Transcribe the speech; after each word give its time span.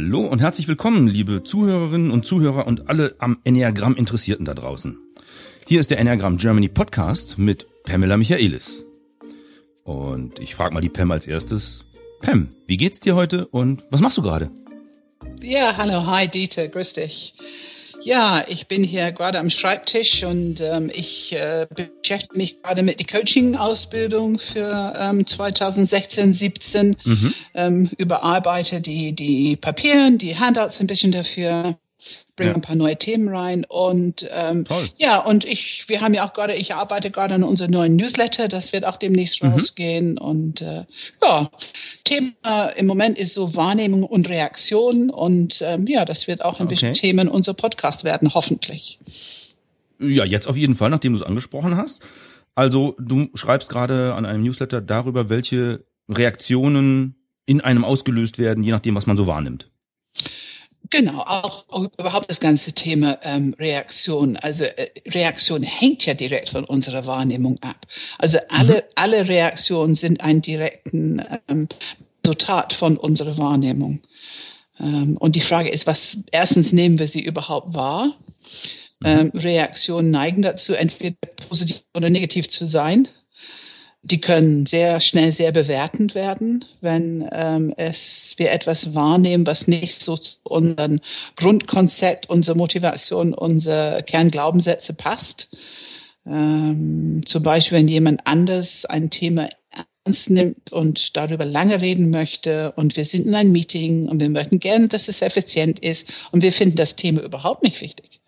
Hallo 0.00 0.20
und 0.20 0.38
herzlich 0.38 0.68
willkommen, 0.68 1.08
liebe 1.08 1.42
Zuhörerinnen 1.42 2.12
und 2.12 2.24
Zuhörer 2.24 2.68
und 2.68 2.88
alle 2.88 3.16
am 3.18 3.40
Enneagramm 3.42 3.96
Interessierten 3.96 4.44
da 4.44 4.54
draußen. 4.54 4.96
Hier 5.66 5.80
ist 5.80 5.90
der 5.90 5.98
Enneagramm 5.98 6.36
Germany 6.36 6.68
Podcast 6.68 7.36
mit 7.36 7.66
Pamela 7.82 8.16
Michaelis. 8.16 8.86
Und 9.82 10.38
ich 10.38 10.54
frage 10.54 10.72
mal 10.72 10.80
die 10.82 10.88
Pam 10.88 11.10
als 11.10 11.26
erstes. 11.26 11.84
Pam, 12.20 12.50
wie 12.68 12.76
geht's 12.76 13.00
dir 13.00 13.16
heute 13.16 13.48
und 13.48 13.82
was 13.90 14.00
machst 14.00 14.16
du 14.16 14.22
gerade? 14.22 14.52
Ja, 15.42 15.76
hallo, 15.76 16.06
hi 16.06 16.28
Dieter, 16.28 16.68
grüß 16.68 16.92
dich. 16.92 17.34
Ja, 18.08 18.42
ich 18.48 18.68
bin 18.68 18.84
hier 18.84 19.12
gerade 19.12 19.38
am 19.38 19.50
Schreibtisch 19.50 20.24
und 20.24 20.62
ähm, 20.62 20.90
ich 20.90 21.34
äh, 21.34 21.66
beschäftige 21.68 22.38
mich 22.38 22.62
gerade 22.62 22.82
mit 22.82 23.00
der 23.00 23.06
Coaching-Ausbildung 23.06 24.38
für 24.38 24.94
ähm, 24.98 25.26
2016, 25.26 26.32
17. 26.32 26.96
Mhm. 27.04 27.34
Ähm, 27.52 27.90
überarbeite 27.98 28.80
die, 28.80 29.12
die 29.12 29.56
Papieren, 29.56 30.16
die 30.16 30.38
Handouts 30.38 30.80
ein 30.80 30.86
bisschen 30.86 31.12
dafür 31.12 31.76
bringe 32.36 32.50
ja. 32.50 32.54
ein 32.54 32.60
paar 32.60 32.76
neue 32.76 32.96
Themen 32.96 33.28
rein 33.28 33.64
und 33.68 34.26
ähm, 34.30 34.64
ja 34.96 35.18
und 35.18 35.44
ich 35.44 35.88
wir 35.88 36.00
haben 36.00 36.14
ja 36.14 36.26
auch 36.26 36.32
gerade 36.32 36.54
ich 36.54 36.74
arbeite 36.74 37.10
gerade 37.10 37.34
an 37.34 37.42
unserem 37.42 37.72
neuen 37.72 37.96
Newsletter 37.96 38.48
das 38.48 38.72
wird 38.72 38.84
auch 38.84 38.96
demnächst 38.96 39.42
mhm. 39.42 39.50
rausgehen 39.50 40.18
und 40.18 40.60
äh, 40.60 40.84
ja 41.22 41.50
Thema 42.04 42.68
im 42.76 42.86
Moment 42.86 43.18
ist 43.18 43.34
so 43.34 43.56
Wahrnehmung 43.56 44.04
und 44.04 44.28
Reaktion 44.28 45.10
und 45.10 45.60
ähm, 45.62 45.86
ja 45.86 46.04
das 46.04 46.28
wird 46.28 46.44
auch 46.44 46.60
ein 46.60 46.66
okay. 46.66 46.74
bisschen 46.74 46.94
Themen 46.94 47.28
unser 47.28 47.54
Podcast 47.54 48.04
werden 48.04 48.34
hoffentlich 48.34 48.98
ja 49.98 50.24
jetzt 50.24 50.46
auf 50.46 50.56
jeden 50.56 50.74
Fall 50.76 50.90
nachdem 50.90 51.12
du 51.12 51.18
es 51.18 51.24
angesprochen 51.24 51.76
hast 51.76 52.02
also 52.54 52.94
du 52.98 53.28
schreibst 53.34 53.68
gerade 53.68 54.14
an 54.14 54.24
einem 54.24 54.44
Newsletter 54.44 54.80
darüber 54.80 55.28
welche 55.28 55.84
Reaktionen 56.08 57.16
in 57.46 57.60
einem 57.60 57.84
ausgelöst 57.84 58.38
werden 58.38 58.62
je 58.62 58.70
nachdem 58.70 58.94
was 58.94 59.06
man 59.06 59.16
so 59.16 59.26
wahrnimmt 59.26 59.68
Genau, 60.90 61.20
auch, 61.20 61.64
auch, 61.68 61.86
überhaupt 61.98 62.30
das 62.30 62.40
ganze 62.40 62.72
Thema 62.72 63.18
ähm, 63.22 63.54
Reaktion. 63.58 64.36
Also 64.36 64.64
äh, 64.64 64.88
Reaktion 65.08 65.62
hängt 65.62 66.06
ja 66.06 66.14
direkt 66.14 66.50
von 66.50 66.64
unserer 66.64 67.06
Wahrnehmung 67.06 67.58
ab. 67.62 67.86
Also 68.18 68.38
alle, 68.48 68.74
mhm. 68.74 68.82
alle 68.94 69.28
Reaktionen 69.28 69.94
sind 69.94 70.22
ein 70.22 70.40
direkten 70.40 71.22
ähm, 71.48 71.68
Resultat 72.24 72.72
von 72.72 72.96
unserer 72.96 73.36
Wahrnehmung. 73.38 74.00
Ähm, 74.80 75.16
und 75.18 75.36
die 75.36 75.40
Frage 75.40 75.70
ist, 75.70 75.86
was 75.86 76.16
erstens 76.30 76.72
nehmen 76.72 76.98
wir 76.98 77.08
sie 77.08 77.22
überhaupt 77.22 77.74
wahr? 77.74 78.16
Mhm. 79.00 79.06
Ähm, 79.06 79.30
Reaktionen 79.34 80.10
neigen 80.10 80.42
dazu, 80.42 80.74
entweder 80.74 81.16
positiv 81.48 81.82
oder 81.94 82.10
negativ 82.10 82.48
zu 82.48 82.66
sein. 82.66 83.08
Die 84.02 84.20
können 84.20 84.64
sehr 84.64 85.00
schnell 85.00 85.32
sehr 85.32 85.52
bewertend 85.52 86.14
werden, 86.14 86.64
wenn 86.80 87.28
ähm, 87.32 87.74
es 87.76 88.34
wir 88.36 88.52
etwas 88.52 88.94
wahrnehmen, 88.94 89.46
was 89.46 89.66
nicht 89.66 90.02
so 90.02 90.16
zu 90.16 90.38
unserem 90.44 91.00
Grundkonzept, 91.36 92.30
unsere 92.30 92.56
Motivation, 92.56 93.34
unsere 93.34 94.04
Kernglaubenssätze 94.04 94.94
passt. 94.94 95.48
Ähm, 96.26 97.22
zum 97.26 97.42
Beispiel, 97.42 97.78
wenn 97.78 97.88
jemand 97.88 98.20
anders 98.24 98.84
ein 98.84 99.10
Thema 99.10 99.48
ernst 100.04 100.30
nimmt 100.30 100.72
und 100.72 101.16
darüber 101.16 101.44
lange 101.44 101.80
reden 101.80 102.10
möchte 102.10 102.72
und 102.76 102.96
wir 102.96 103.04
sind 103.04 103.26
in 103.26 103.34
einem 103.34 103.52
Meeting 103.52 104.08
und 104.08 104.20
wir 104.20 104.30
möchten 104.30 104.60
gerne, 104.60 104.88
dass 104.88 105.08
es 105.08 105.22
effizient 105.22 105.80
ist 105.80 106.12
und 106.30 106.42
wir 106.42 106.52
finden 106.52 106.76
das 106.76 106.96
Thema 106.96 107.22
überhaupt 107.22 107.64
nicht 107.64 107.80
wichtig 107.80 108.20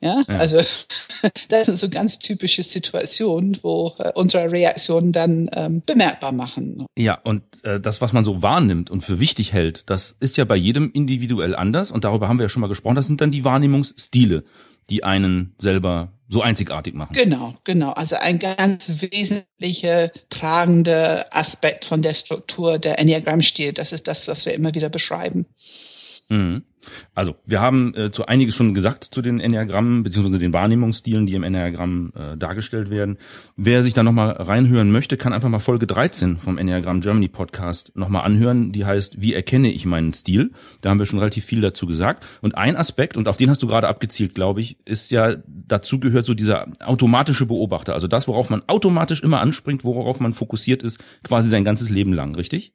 ja, 0.00 0.22
ja. 0.28 0.36
also 0.36 0.58
das 1.48 1.66
sind 1.66 1.78
so 1.78 1.88
ganz 1.88 2.18
typische 2.18 2.62
Situationen, 2.62 3.58
wo 3.62 3.94
äh, 3.98 4.12
unsere 4.14 4.50
Reaktionen 4.50 5.12
dann 5.12 5.50
ähm, 5.54 5.82
bemerkbar 5.84 6.32
machen. 6.32 6.86
Ja, 6.96 7.18
und 7.22 7.42
äh, 7.64 7.80
das, 7.80 8.00
was 8.00 8.12
man 8.12 8.24
so 8.24 8.42
wahrnimmt 8.42 8.90
und 8.90 9.02
für 9.02 9.20
wichtig 9.20 9.52
hält, 9.52 9.90
das 9.90 10.16
ist 10.20 10.36
ja 10.36 10.44
bei 10.44 10.56
jedem 10.56 10.90
individuell 10.92 11.54
anders 11.54 11.90
und 11.90 12.04
darüber 12.04 12.28
haben 12.28 12.38
wir 12.38 12.44
ja 12.44 12.48
schon 12.48 12.60
mal 12.60 12.68
gesprochen. 12.68 12.96
Das 12.96 13.06
sind 13.06 13.20
dann 13.20 13.30
die 13.30 13.44
Wahrnehmungsstile, 13.44 14.44
die 14.90 15.04
einen 15.04 15.54
selber 15.58 16.12
so 16.28 16.42
einzigartig 16.42 16.94
machen. 16.94 17.14
Genau, 17.14 17.54
genau. 17.64 17.92
Also 17.92 18.16
ein 18.16 18.38
ganz 18.38 18.90
wesentlicher 19.00 20.10
tragender 20.28 21.26
Aspekt 21.30 21.86
von 21.86 22.02
der 22.02 22.14
Struktur 22.14 22.78
der 22.78 22.98
Enneagramm-Stil. 22.98 23.72
Das 23.72 23.92
ist 23.92 24.06
das, 24.06 24.28
was 24.28 24.44
wir 24.44 24.54
immer 24.54 24.74
wieder 24.74 24.90
beschreiben. 24.90 25.46
Mhm. 26.28 26.62
Also, 27.14 27.36
wir 27.44 27.60
haben 27.60 27.94
äh, 27.94 28.10
zu 28.10 28.26
einiges 28.26 28.54
schon 28.54 28.74
gesagt 28.74 29.04
zu 29.04 29.20
den 29.20 29.40
Enneagrammen 29.40 30.02
beziehungsweise 30.02 30.38
den 30.38 30.52
Wahrnehmungsstilen, 30.52 31.26
die 31.26 31.34
im 31.34 31.42
Enneagramm 31.42 32.12
äh, 32.14 32.36
dargestellt 32.36 32.90
werden. 32.90 33.18
Wer 33.56 33.82
sich 33.82 33.94
da 33.94 34.02
nochmal 34.02 34.30
reinhören 34.30 34.90
möchte, 34.90 35.16
kann 35.16 35.32
einfach 35.32 35.48
mal 35.48 35.58
Folge 35.58 35.86
13 35.86 36.38
vom 36.38 36.58
Enneagramm 36.58 37.00
Germany 37.00 37.28
Podcast 37.28 37.92
nochmal 37.96 38.24
anhören. 38.24 38.72
Die 38.72 38.84
heißt, 38.84 39.20
wie 39.20 39.34
erkenne 39.34 39.70
ich 39.72 39.86
meinen 39.86 40.12
Stil? 40.12 40.52
Da 40.80 40.90
haben 40.90 40.98
wir 40.98 41.06
schon 41.06 41.18
relativ 41.18 41.44
viel 41.44 41.60
dazu 41.60 41.86
gesagt. 41.86 42.24
Und 42.42 42.56
ein 42.56 42.76
Aspekt, 42.76 43.16
und 43.16 43.28
auf 43.28 43.36
den 43.36 43.50
hast 43.50 43.62
du 43.62 43.66
gerade 43.66 43.88
abgezielt, 43.88 44.34
glaube 44.34 44.60
ich, 44.60 44.76
ist 44.84 45.10
ja, 45.10 45.36
dazu 45.46 45.98
gehört 45.98 46.26
so 46.26 46.34
dieser 46.34 46.68
automatische 46.84 47.46
Beobachter. 47.46 47.94
Also 47.94 48.06
das, 48.06 48.28
worauf 48.28 48.50
man 48.50 48.62
automatisch 48.66 49.22
immer 49.22 49.40
anspringt, 49.40 49.84
worauf 49.84 50.20
man 50.20 50.32
fokussiert 50.32 50.82
ist, 50.82 50.98
quasi 51.24 51.48
sein 51.48 51.64
ganzes 51.64 51.90
Leben 51.90 52.12
lang, 52.12 52.34
richtig? 52.34 52.72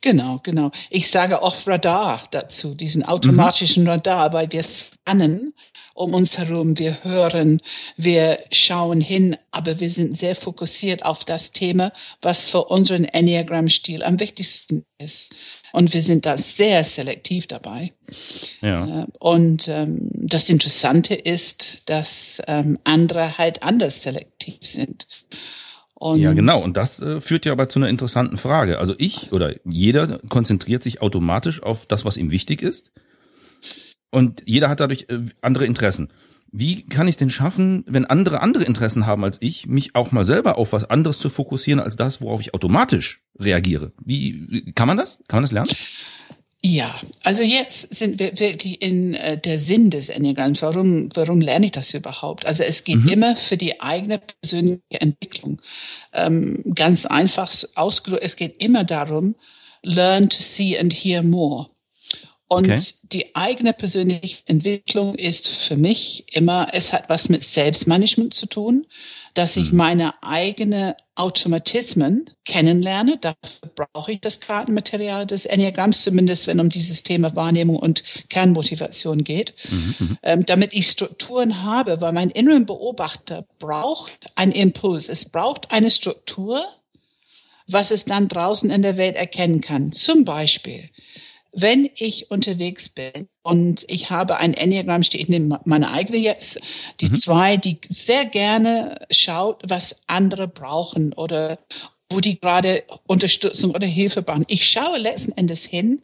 Genau, 0.00 0.40
genau. 0.42 0.70
Ich 0.88 1.10
sage 1.10 1.42
oft 1.42 1.66
Radar 1.66 2.24
dazu, 2.30 2.74
diesen 2.74 3.04
automatischen 3.04 3.84
mhm. 3.84 3.90
Radar, 3.90 4.32
weil 4.32 4.50
wir 4.50 4.62
scannen 4.62 5.54
um 6.00 6.14
uns 6.14 6.38
herum, 6.38 6.78
wir 6.78 7.04
hören, 7.04 7.60
wir 7.96 8.38
schauen 8.52 9.00
hin, 9.00 9.36
aber 9.50 9.80
wir 9.80 9.90
sind 9.90 10.16
sehr 10.16 10.34
fokussiert 10.34 11.04
auf 11.04 11.24
das 11.26 11.52
Thema, 11.52 11.92
was 12.22 12.48
für 12.48 12.64
unseren 12.64 13.04
Enneagram-Stil 13.04 14.02
am 14.02 14.18
wichtigsten 14.18 14.86
ist. 14.98 15.34
Und 15.72 15.92
wir 15.92 16.02
sind 16.02 16.24
da 16.26 16.38
sehr 16.38 16.84
selektiv 16.84 17.46
dabei. 17.46 17.92
Ja. 18.62 19.02
Äh, 19.02 19.06
und 19.18 19.68
ähm, 19.68 20.10
das 20.14 20.48
Interessante 20.48 21.14
ist, 21.14 21.82
dass 21.84 22.40
ähm, 22.46 22.78
andere 22.84 23.36
halt 23.36 23.62
anders 23.62 24.02
selektiv 24.02 24.58
sind. 24.62 25.06
Und 26.00 26.18
ja, 26.18 26.32
genau. 26.32 26.62
Und 26.62 26.78
das 26.78 27.02
äh, 27.02 27.20
führt 27.20 27.44
ja 27.44 27.52
aber 27.52 27.68
zu 27.68 27.78
einer 27.78 27.90
interessanten 27.90 28.38
Frage. 28.38 28.78
Also 28.78 28.94
ich 28.96 29.32
oder 29.32 29.54
jeder 29.64 30.18
konzentriert 30.30 30.82
sich 30.82 31.02
automatisch 31.02 31.62
auf 31.62 31.84
das, 31.84 32.06
was 32.06 32.16
ihm 32.16 32.30
wichtig 32.30 32.62
ist. 32.62 32.90
Und 34.10 34.42
jeder 34.46 34.70
hat 34.70 34.80
dadurch 34.80 35.06
äh, 35.10 35.20
andere 35.42 35.66
Interessen. 35.66 36.08
Wie 36.50 36.84
kann 36.88 37.06
ich 37.06 37.18
denn 37.18 37.28
schaffen, 37.28 37.84
wenn 37.86 38.06
andere 38.06 38.40
andere 38.40 38.64
Interessen 38.64 39.04
haben 39.04 39.24
als 39.24 39.36
ich, 39.40 39.66
mich 39.66 39.94
auch 39.94 40.10
mal 40.10 40.24
selber 40.24 40.56
auf 40.56 40.72
was 40.72 40.88
anderes 40.88 41.18
zu 41.18 41.28
fokussieren 41.28 41.80
als 41.80 41.96
das, 41.96 42.22
worauf 42.22 42.40
ich 42.40 42.54
automatisch 42.54 43.22
reagiere? 43.38 43.92
Wie 44.02 44.72
kann 44.74 44.88
man 44.88 44.96
das? 44.96 45.18
Kann 45.28 45.36
man 45.36 45.44
das 45.44 45.52
lernen? 45.52 45.70
Ja, 46.62 47.00
also 47.24 47.42
jetzt 47.42 47.94
sind 47.94 48.18
wir 48.18 48.38
wirklich 48.38 48.82
in 48.82 49.14
äh, 49.14 49.38
der 49.38 49.58
Sinn 49.58 49.88
des 49.88 50.10
Enneagramms. 50.10 50.60
Warum, 50.60 51.08
warum 51.14 51.40
lerne 51.40 51.66
ich 51.66 51.72
das 51.72 51.94
überhaupt? 51.94 52.44
Also 52.44 52.62
es 52.62 52.84
geht 52.84 52.96
mhm. 52.96 53.08
immer 53.08 53.36
für 53.36 53.56
die 53.56 53.80
eigene 53.80 54.18
persönliche 54.18 55.00
Entwicklung. 55.00 55.62
Ähm, 56.12 56.62
ganz 56.74 57.06
einfach 57.06 57.50
ausgedrückt, 57.76 58.24
es 58.24 58.36
geht 58.36 58.62
immer 58.62 58.84
darum, 58.84 59.36
learn 59.82 60.28
to 60.28 60.36
see 60.38 60.78
and 60.78 60.92
hear 60.92 61.22
more. 61.22 61.70
Und 62.52 62.68
okay. 62.68 62.82
die 63.04 63.36
eigene 63.36 63.72
persönliche 63.72 64.38
Entwicklung 64.46 65.14
ist 65.14 65.46
für 65.46 65.76
mich 65.76 66.24
immer, 66.34 66.66
es 66.72 66.92
hat 66.92 67.04
was 67.06 67.28
mit 67.28 67.44
Selbstmanagement 67.44 68.34
zu 68.34 68.46
tun, 68.46 68.88
dass 69.34 69.56
ich 69.56 69.70
mhm. 69.70 69.76
meine 69.76 70.20
eigene 70.20 70.96
Automatismen 71.14 72.28
kennenlerne. 72.44 73.18
Dafür 73.18 73.70
brauche 73.76 74.10
ich 74.10 74.20
das 74.20 74.40
Kartenmaterial 74.40 75.28
des 75.28 75.46
Enneagramms, 75.46 76.02
zumindest 76.02 76.48
wenn 76.48 76.58
um 76.58 76.70
dieses 76.70 77.04
Thema 77.04 77.36
Wahrnehmung 77.36 77.76
und 77.76 78.02
Kernmotivation 78.30 79.22
geht, 79.22 79.54
mhm. 79.70 79.94
mhm. 79.96 80.18
ähm, 80.24 80.44
damit 80.44 80.72
ich 80.72 80.90
Strukturen 80.90 81.62
habe, 81.62 82.00
weil 82.00 82.12
mein 82.12 82.30
inneren 82.30 82.66
Beobachter 82.66 83.46
braucht 83.60 84.26
einen 84.34 84.50
Impuls. 84.50 85.08
Es 85.08 85.24
braucht 85.24 85.70
eine 85.70 85.92
Struktur, 85.92 86.64
was 87.68 87.92
es 87.92 88.06
dann 88.06 88.26
draußen 88.26 88.70
in 88.70 88.82
der 88.82 88.96
Welt 88.96 89.14
erkennen 89.14 89.60
kann. 89.60 89.92
Zum 89.92 90.24
Beispiel, 90.24 90.90
wenn 91.52 91.90
ich 91.96 92.30
unterwegs 92.30 92.88
bin 92.88 93.28
und 93.42 93.84
ich 93.88 94.10
habe 94.10 94.36
ein 94.36 94.54
Enneagramm, 94.54 95.02
steht 95.02 95.28
in 95.28 95.56
meine 95.64 95.90
eigene 95.90 96.18
jetzt, 96.18 96.60
die 97.00 97.06
mhm. 97.06 97.14
zwei, 97.14 97.56
die 97.56 97.78
sehr 97.88 98.24
gerne 98.24 99.06
schaut, 99.10 99.62
was 99.66 99.96
andere 100.06 100.46
brauchen 100.48 101.12
oder 101.12 101.58
wo 102.08 102.20
die 102.20 102.40
gerade 102.40 102.84
Unterstützung 103.06 103.72
oder 103.72 103.86
Hilfe 103.86 104.22
brauchen. 104.22 104.44
Ich 104.48 104.68
schaue 104.68 104.98
letzten 104.98 105.32
Endes 105.32 105.64
hin, 105.64 106.02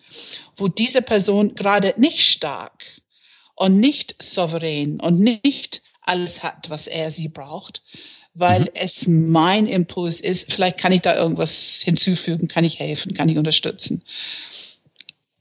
wo 0.56 0.68
diese 0.68 1.02
Person 1.02 1.54
gerade 1.54 1.94
nicht 1.96 2.20
stark 2.20 2.84
und 3.54 3.80
nicht 3.80 4.14
souverän 4.22 5.00
und 5.00 5.20
nicht 5.20 5.82
alles 6.02 6.42
hat, 6.44 6.70
was 6.70 6.86
er 6.86 7.10
sie 7.10 7.28
braucht, 7.28 7.82
weil 8.34 8.62
mhm. 8.62 8.70
es 8.74 9.06
mein 9.06 9.66
Impuls 9.66 10.20
ist, 10.20 10.52
vielleicht 10.52 10.78
kann 10.78 10.92
ich 10.92 11.02
da 11.02 11.16
irgendwas 11.16 11.80
hinzufügen, 11.84 12.46
kann 12.46 12.64
ich 12.64 12.78
helfen, 12.78 13.14
kann 13.14 13.28
ich 13.28 13.38
unterstützen 13.38 14.02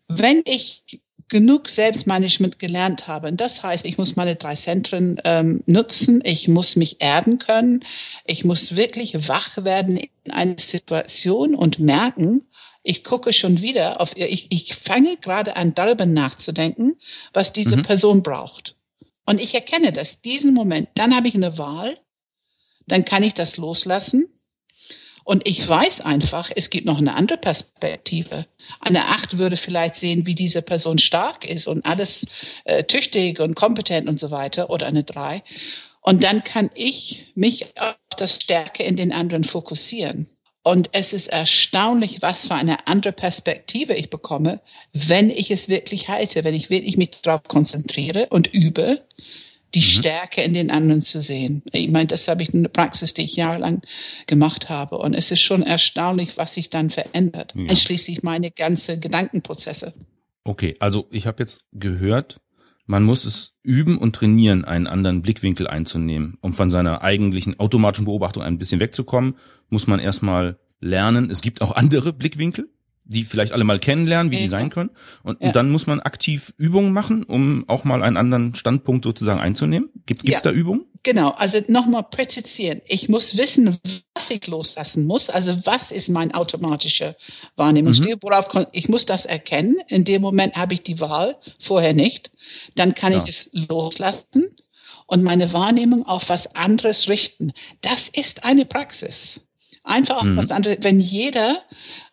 wenn 0.07 0.43
ich 0.45 0.83
genug 1.27 1.69
Selbstmanagement 1.69 2.59
gelernt 2.59 3.07
habe, 3.07 3.27
und 3.29 3.41
das 3.41 3.63
heißt, 3.63 3.85
ich 3.85 3.97
muss 3.97 4.15
meine 4.15 4.35
drei 4.35 4.55
Zentren 4.55 5.19
ähm, 5.23 5.63
nutzen, 5.65 6.21
ich 6.23 6.47
muss 6.47 6.75
mich 6.75 7.01
erden 7.01 7.39
können, 7.39 7.83
ich 8.25 8.45
muss 8.45 8.75
wirklich 8.75 9.27
wach 9.27 9.63
werden 9.63 9.97
in 10.23 10.31
einer 10.31 10.59
Situation 10.59 11.55
und 11.55 11.79
merken, 11.79 12.45
Ich 12.87 13.03
gucke 13.03 13.33
schon 13.33 13.61
wieder 13.61 13.99
auf, 13.99 14.15
ich, 14.15 14.45
ich 14.51 14.75
fange 14.75 15.17
gerade 15.17 15.55
an, 15.55 15.73
darüber 15.73 16.05
nachzudenken, 16.05 16.97
was 17.33 17.51
diese 17.51 17.77
mhm. 17.77 17.81
Person 17.81 18.21
braucht. 18.21 18.75
Und 19.25 19.41
ich 19.41 19.55
erkenne 19.55 19.91
das, 19.91 20.21
diesen 20.21 20.53
Moment. 20.53 20.89
Dann 20.93 21.15
habe 21.15 21.27
ich 21.27 21.33
eine 21.33 21.57
Wahl. 21.57 21.97
Dann 22.85 23.03
kann 23.03 23.23
ich 23.23 23.33
das 23.33 23.57
loslassen. 23.57 24.27
Und 25.25 25.47
ich 25.47 25.67
weiß 25.67 26.01
einfach, 26.01 26.51
es 26.55 26.69
gibt 26.69 26.85
noch 26.85 26.99
eine 26.99 27.15
andere 27.15 27.39
Perspektive. 27.39 28.45
Eine 28.79 29.07
Acht 29.07 29.39
würde 29.39 29.57
vielleicht 29.57 29.95
sehen, 29.95 30.27
wie 30.27 30.35
diese 30.35 30.61
Person 30.61 30.99
stark 30.99 31.49
ist 31.49 31.67
und 31.67 31.83
alles 31.83 32.27
äh, 32.63 32.83
tüchtig 32.83 33.39
und 33.39 33.55
kompetent 33.55 34.07
und 34.07 34.19
so 34.19 34.29
weiter. 34.29 34.69
Oder 34.69 34.85
eine 34.85 35.03
Drei. 35.03 35.41
Und 36.01 36.23
dann 36.23 36.43
kann 36.43 36.69
ich 36.75 37.33
mich 37.33 37.75
auf 37.79 37.95
das 38.15 38.35
Stärke 38.35 38.83
in 38.83 38.95
den 38.97 39.11
anderen 39.11 39.43
fokussieren. 39.43 40.29
Und 40.61 40.89
es 40.91 41.11
ist 41.11 41.29
erstaunlich, 41.29 42.21
was 42.21 42.45
für 42.45 42.53
eine 42.53 42.87
andere 42.87 43.13
Perspektive 43.13 43.95
ich 43.95 44.11
bekomme, 44.11 44.61
wenn 44.93 45.31
ich 45.31 45.49
es 45.49 45.69
wirklich 45.69 46.07
halte, 46.07 46.43
wenn 46.43 46.53
ich 46.53 46.69
wirklich 46.69 46.97
mich 46.97 47.09
darauf 47.23 47.41
konzentriere 47.47 48.27
und 48.29 48.53
übe, 48.53 49.01
die 49.75 49.79
mhm. 49.79 49.83
Stärke 49.83 50.41
in 50.41 50.53
den 50.53 50.71
anderen 50.71 51.01
zu 51.01 51.21
sehen. 51.21 51.61
Ich 51.71 51.89
meine, 51.89 52.07
das 52.07 52.27
habe 52.27 52.43
ich 52.43 52.53
in 52.53 52.63
der 52.63 52.69
Praxis, 52.69 53.13
die 53.13 53.23
ich 53.23 53.35
jahrelang 53.35 53.81
gemacht 54.27 54.69
habe. 54.69 54.97
Und 54.97 55.13
es 55.13 55.31
ist 55.31 55.41
schon 55.41 55.61
erstaunlich, 55.61 56.37
was 56.37 56.53
sich 56.55 56.69
dann 56.69 56.89
verändert, 56.89 57.53
ja. 57.55 57.69
einschließlich 57.69 58.23
meine 58.23 58.51
ganze 58.51 58.99
Gedankenprozesse. 58.99 59.93
Okay, 60.43 60.75
also 60.79 61.07
ich 61.11 61.27
habe 61.27 61.43
jetzt 61.43 61.65
gehört, 61.73 62.39
man 62.85 63.03
muss 63.03 63.25
es 63.25 63.53
üben 63.63 63.97
und 63.97 64.15
trainieren, 64.15 64.63
einen 64.63 64.87
anderen 64.87 65.21
Blickwinkel 65.21 65.67
einzunehmen, 65.67 66.37
um 66.41 66.53
von 66.53 66.69
seiner 66.69 67.01
eigentlichen 67.01 67.59
automatischen 67.59 68.05
Beobachtung 68.05 68.43
ein 68.43 68.57
bisschen 68.57 68.79
wegzukommen 68.79 69.35
muss 69.69 69.87
man 69.87 69.99
erstmal 69.99 70.59
lernen. 70.79 71.29
Es 71.31 71.41
gibt 71.41 71.61
auch 71.61 71.75
andere 71.75 72.13
Blickwinkel, 72.13 72.69
die 73.05 73.23
vielleicht 73.23 73.51
alle 73.51 73.63
mal 73.63 73.79
kennenlernen, 73.79 74.31
wie 74.31 74.37
ja. 74.37 74.41
die 74.41 74.47
sein 74.47 74.69
können. 74.69 74.89
Und, 75.23 75.39
ja. 75.39 75.47
und, 75.47 75.55
dann 75.55 75.71
muss 75.71 75.87
man 75.87 75.99
aktiv 75.99 76.53
Übungen 76.57 76.91
machen, 76.91 77.23
um 77.23 77.63
auch 77.67 77.83
mal 77.83 78.03
einen 78.03 78.17
anderen 78.17 78.55
Standpunkt 78.55 79.05
sozusagen 79.05 79.39
einzunehmen. 79.39 79.89
Gibt 80.05 80.23
es 80.23 80.31
ja. 80.31 80.39
da 80.41 80.51
Übungen? 80.51 80.85
Genau, 81.03 81.29
also 81.29 81.59
nochmal 81.67 82.03
präzisieren. 82.03 82.81
Ich 82.87 83.09
muss 83.09 83.37
wissen, 83.37 83.77
was 84.15 84.31
ich 84.31 84.47
loslassen 84.47 85.05
muss. 85.05 85.29
Also 85.29 85.55
was 85.63 85.91
ist 85.91 86.09
mein 86.09 86.33
automatischer 86.33 87.15
Wahrnehmungsstil? 87.55 88.15
Mhm. 88.15 88.19
Worauf 88.23 88.49
ich 88.71 88.89
muss 88.89 89.05
das 89.05 89.25
erkennen. 89.25 89.77
In 89.87 90.03
dem 90.03 90.23
Moment 90.23 90.55
habe 90.55 90.73
ich 90.73 90.81
die 90.81 90.99
Wahl, 90.99 91.37
vorher 91.59 91.93
nicht. 91.93 92.31
Dann 92.73 92.95
kann 92.95 93.13
ich 93.13 93.29
es 93.29 93.49
loslassen 93.51 94.55
und 95.05 95.21
meine 95.21 95.53
Wahrnehmung 95.53 96.07
auf 96.07 96.29
was 96.29 96.55
anderes 96.55 97.07
richten. 97.07 97.53
Das 97.81 98.09
ist 98.09 98.43
eine 98.43 98.65
Praxis. 98.65 99.41
Einfach 99.85 100.23
mhm. 100.23 100.35
was 100.35 100.51
anderes. 100.51 100.77
Wenn 100.81 100.99
jeder 100.99 101.61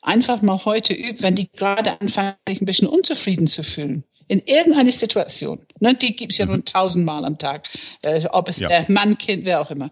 einfach 0.02 0.42
mal 0.42 0.64
heute 0.64 0.92
übt, 0.92 1.22
wenn 1.22 1.34
die 1.34 1.50
gerade 1.50 2.00
anfangen, 2.00 2.34
sich 2.46 2.60
ein 2.60 2.66
bisschen 2.66 2.86
unzufrieden 2.86 3.46
zu 3.46 3.64
fühlen, 3.64 4.04
in 4.28 4.40
irgendeine 4.40 4.92
Situation, 4.92 5.66
ne, 5.80 5.94
die 5.94 6.14
gibt's 6.14 6.38
ja 6.38 6.44
mhm. 6.46 6.52
rund 6.52 6.68
tausendmal 6.68 7.24
am 7.24 7.38
Tag, 7.38 7.68
äh, 8.02 8.26
ob 8.30 8.48
es 8.48 8.60
ja. 8.60 8.68
der 8.68 8.86
Mann, 8.88 9.18
Kind, 9.18 9.46
wer 9.46 9.60
auch 9.60 9.70
immer. 9.70 9.90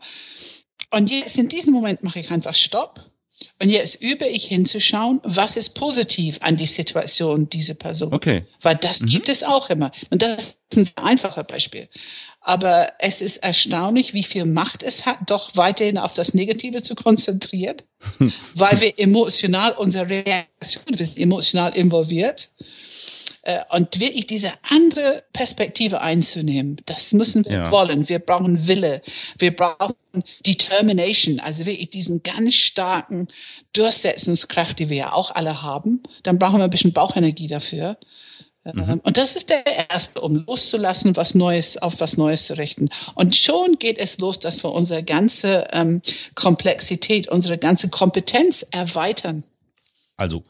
Und 0.90 1.10
jetzt 1.10 1.38
in 1.38 1.48
diesem 1.48 1.72
Moment 1.72 2.02
mache 2.02 2.20
ich 2.20 2.30
einfach 2.30 2.54
Stopp. 2.54 3.09
Und 3.62 3.68
jetzt 3.68 4.00
übe 4.00 4.26
ich 4.26 4.46
hinzuschauen, 4.46 5.20
was 5.22 5.56
ist 5.56 5.74
positiv 5.74 6.38
an 6.40 6.56
die 6.56 6.66
Situation 6.66 7.50
dieser 7.50 7.74
Person. 7.74 8.14
Okay. 8.14 8.44
Weil 8.62 8.76
das 8.76 9.02
mhm. 9.02 9.08
gibt 9.08 9.28
es 9.28 9.42
auch 9.42 9.68
immer. 9.68 9.92
Und 10.08 10.22
das 10.22 10.56
ist 10.70 10.76
ein 10.76 10.84
sehr 10.84 11.04
einfacher 11.04 11.44
Beispiel. 11.44 11.88
Aber 12.40 12.94
es 12.98 13.20
ist 13.20 13.36
erstaunlich, 13.36 14.14
wie 14.14 14.22
viel 14.22 14.46
Macht 14.46 14.82
es 14.82 15.04
hat, 15.04 15.18
doch 15.26 15.56
weiterhin 15.56 15.98
auf 15.98 16.14
das 16.14 16.32
Negative 16.32 16.80
zu 16.80 16.94
konzentrieren, 16.94 17.76
weil 18.54 18.80
wir 18.80 18.98
emotional 18.98 19.72
unsere 19.72 20.08
Reaktion, 20.08 20.84
wir 20.88 21.04
sind 21.04 21.18
emotional 21.18 21.76
involviert. 21.76 22.48
Äh, 23.50 23.64
und 23.70 23.98
wirklich 24.00 24.26
diese 24.26 24.52
andere 24.68 25.24
Perspektive 25.32 26.00
einzunehmen, 26.00 26.80
das 26.86 27.12
müssen 27.12 27.44
wir 27.44 27.52
ja. 27.52 27.72
wollen. 27.72 28.08
Wir 28.08 28.18
brauchen 28.18 28.68
Wille. 28.68 29.02
Wir 29.38 29.54
brauchen 29.54 29.94
Determination, 30.46 31.40
also 31.40 31.66
wirklich 31.66 31.90
diesen 31.90 32.22
ganz 32.22 32.54
starken 32.54 33.28
Durchsetzungskraft, 33.72 34.78
die 34.78 34.88
wir 34.88 34.96
ja 34.96 35.12
auch 35.12 35.34
alle 35.34 35.62
haben. 35.62 36.02
Dann 36.22 36.38
brauchen 36.38 36.58
wir 36.58 36.64
ein 36.64 36.70
bisschen 36.70 36.92
Bauchenergie 36.92 37.48
dafür. 37.48 37.96
Mhm. 38.64 38.84
Ähm, 38.88 39.00
und 39.02 39.16
das 39.16 39.36
ist 39.36 39.48
der 39.48 39.64
erste, 39.90 40.20
um 40.20 40.44
loszulassen, 40.46 41.16
was 41.16 41.34
Neues, 41.34 41.76
auf 41.76 41.98
was 41.98 42.16
Neues 42.16 42.46
zu 42.46 42.56
richten. 42.56 42.88
Und 43.14 43.34
schon 43.34 43.78
geht 43.78 43.98
es 43.98 44.18
los, 44.18 44.38
dass 44.38 44.62
wir 44.62 44.72
unsere 44.72 45.02
ganze 45.02 45.66
ähm, 45.72 46.02
Komplexität, 46.34 47.28
unsere 47.28 47.58
ganze 47.58 47.88
Kompetenz 47.88 48.66
erweitern. 48.70 49.44
Also, 50.16 50.42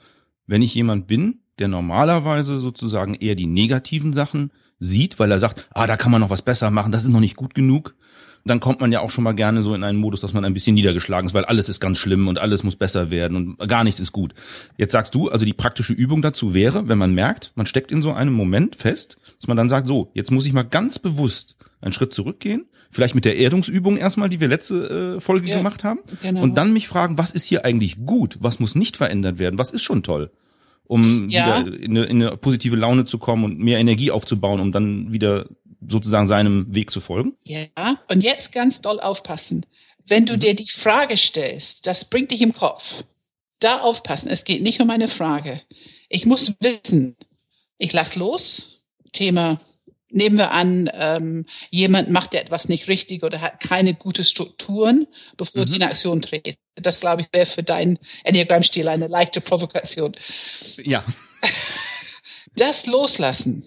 wenn 0.46 0.62
ich 0.62 0.74
jemand 0.74 1.06
bin, 1.06 1.40
der 1.60 1.68
normalerweise 1.68 2.58
sozusagen 2.58 3.14
eher 3.14 3.34
die 3.34 3.46
negativen 3.46 4.12
Sachen 4.12 4.50
sieht, 4.80 5.18
weil 5.18 5.30
er 5.30 5.38
sagt, 5.38 5.68
ah, 5.74 5.86
da 5.86 5.96
kann 5.96 6.10
man 6.10 6.20
noch 6.20 6.30
was 6.30 6.42
besser 6.42 6.70
machen, 6.70 6.90
das 6.90 7.04
ist 7.04 7.10
noch 7.10 7.20
nicht 7.20 7.36
gut 7.36 7.54
genug, 7.54 7.94
dann 8.44 8.60
kommt 8.60 8.80
man 8.80 8.90
ja 8.90 9.00
auch 9.00 9.10
schon 9.10 9.24
mal 9.24 9.34
gerne 9.34 9.62
so 9.62 9.74
in 9.74 9.84
einen 9.84 9.98
Modus, 9.98 10.20
dass 10.20 10.32
man 10.32 10.44
ein 10.44 10.54
bisschen 10.54 10.74
niedergeschlagen 10.74 11.26
ist, 11.26 11.34
weil 11.34 11.44
alles 11.44 11.68
ist 11.68 11.80
ganz 11.80 11.98
schlimm 11.98 12.28
und 12.28 12.38
alles 12.38 12.64
muss 12.64 12.76
besser 12.76 13.10
werden 13.10 13.36
und 13.36 13.68
gar 13.68 13.84
nichts 13.84 14.00
ist 14.00 14.12
gut. 14.12 14.34
Jetzt 14.78 14.92
sagst 14.92 15.14
du, 15.14 15.28
also 15.28 15.44
die 15.44 15.52
praktische 15.52 15.92
Übung 15.92 16.22
dazu 16.22 16.54
wäre, 16.54 16.88
wenn 16.88 16.98
man 16.98 17.14
merkt, 17.14 17.52
man 17.54 17.66
steckt 17.66 17.92
in 17.92 18.02
so 18.02 18.12
einem 18.12 18.32
Moment 18.32 18.76
fest, 18.76 19.18
dass 19.38 19.48
man 19.48 19.56
dann 19.56 19.68
sagt, 19.68 19.86
so, 19.86 20.10
jetzt 20.14 20.30
muss 20.30 20.46
ich 20.46 20.52
mal 20.52 20.62
ganz 20.62 20.98
bewusst 20.98 21.56
einen 21.82 21.92
Schritt 21.92 22.12
zurückgehen, 22.12 22.66
vielleicht 22.90 23.14
mit 23.14 23.24
der 23.24 23.36
Erdungsübung 23.36 23.96
erstmal, 23.96 24.28
die 24.28 24.40
wir 24.40 24.48
letzte 24.48 25.16
äh, 25.16 25.20
Folge 25.20 25.48
ja, 25.48 25.58
gemacht 25.58 25.84
haben, 25.84 26.00
genau. 26.22 26.42
und 26.42 26.56
dann 26.56 26.72
mich 26.72 26.88
fragen, 26.88 27.18
was 27.18 27.32
ist 27.32 27.44
hier 27.44 27.64
eigentlich 27.64 28.04
gut, 28.04 28.38
was 28.40 28.58
muss 28.58 28.74
nicht 28.74 28.96
verändert 28.96 29.38
werden, 29.38 29.58
was 29.58 29.70
ist 29.70 29.82
schon 29.82 30.02
toll 30.02 30.30
um 30.90 31.28
ja. 31.28 31.64
wieder 31.64 31.78
in 31.78 31.90
eine, 31.96 32.04
in 32.06 32.22
eine 32.22 32.36
positive 32.36 32.74
Laune 32.74 33.04
zu 33.04 33.18
kommen 33.18 33.44
und 33.44 33.60
mehr 33.60 33.78
Energie 33.78 34.10
aufzubauen, 34.10 34.58
um 34.58 34.72
dann 34.72 35.12
wieder 35.12 35.46
sozusagen 35.86 36.26
seinem 36.26 36.74
Weg 36.74 36.90
zu 36.90 37.00
folgen? 37.00 37.36
Ja, 37.44 38.00
und 38.10 38.24
jetzt 38.24 38.50
ganz 38.50 38.80
doll 38.80 38.98
aufpassen. 38.98 39.64
Wenn 40.08 40.26
du 40.26 40.34
mhm. 40.34 40.40
dir 40.40 40.54
die 40.54 40.66
Frage 40.66 41.16
stellst, 41.16 41.86
das 41.86 42.04
bringt 42.04 42.32
dich 42.32 42.42
im 42.42 42.52
Kopf. 42.52 43.04
Da 43.60 43.80
aufpassen. 43.80 44.28
Es 44.28 44.44
geht 44.44 44.62
nicht 44.62 44.80
um 44.80 44.90
eine 44.90 45.06
Frage. 45.06 45.60
Ich 46.08 46.26
muss 46.26 46.54
wissen, 46.60 47.16
ich 47.78 47.92
lass 47.92 48.16
los. 48.16 48.82
Thema, 49.12 49.60
nehmen 50.10 50.38
wir 50.38 50.50
an, 50.50 50.90
ähm, 50.92 51.46
jemand 51.70 52.10
macht 52.10 52.34
etwas 52.34 52.68
nicht 52.68 52.88
richtig 52.88 53.22
oder 53.22 53.40
hat 53.40 53.60
keine 53.60 53.94
gute 53.94 54.24
Strukturen, 54.24 55.06
bevor 55.36 55.62
mhm. 55.62 55.66
die 55.66 55.76
in 55.76 55.82
Aktion 55.82 56.22
tritt. 56.22 56.56
Das, 56.74 57.00
glaube 57.00 57.22
ich, 57.22 57.28
wäre 57.32 57.46
für 57.46 57.62
deinen 57.62 57.98
Enneagramm-Stil 58.24 58.88
eine 58.88 59.08
leichte 59.08 59.40
Provokation. 59.40 60.16
Ja. 60.78 61.04
Das 62.56 62.84
loslassen 62.84 63.62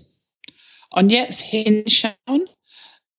und 0.89 1.09
jetzt 1.09 1.41
hinschauen, 1.41 2.49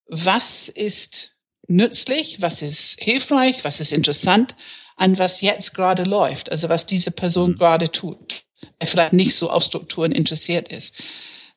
was 0.07 0.69
ist 0.69 1.33
nützlich, 1.67 2.43
was 2.43 2.63
ist 2.63 3.01
hilfreich, 3.01 3.65
was 3.65 3.81
ist 3.81 3.93
interessant, 3.93 4.55
an 4.97 5.19
was 5.19 5.41
jetzt 5.41 5.75
gerade 5.75 6.05
läuft, 6.05 6.51
also 6.51 6.69
was 6.69 6.87
diese 6.87 7.11
Person 7.11 7.53
mhm. 7.53 7.57
gerade 7.57 7.91
tut, 7.91 8.45
der 8.81 8.89
vielleicht 8.89 9.13
nicht 9.13 9.35
so 9.35 9.51
auf 9.51 9.65
Strukturen 9.65 10.13
interessiert 10.13 10.69
ist. 10.69 10.95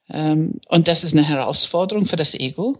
Ähm, 0.10 0.60
und 0.68 0.88
das 0.88 1.04
ist 1.04 1.14
eine 1.14 1.28
Herausforderung 1.28 2.06
für 2.06 2.16
das 2.16 2.34
Ego. 2.34 2.78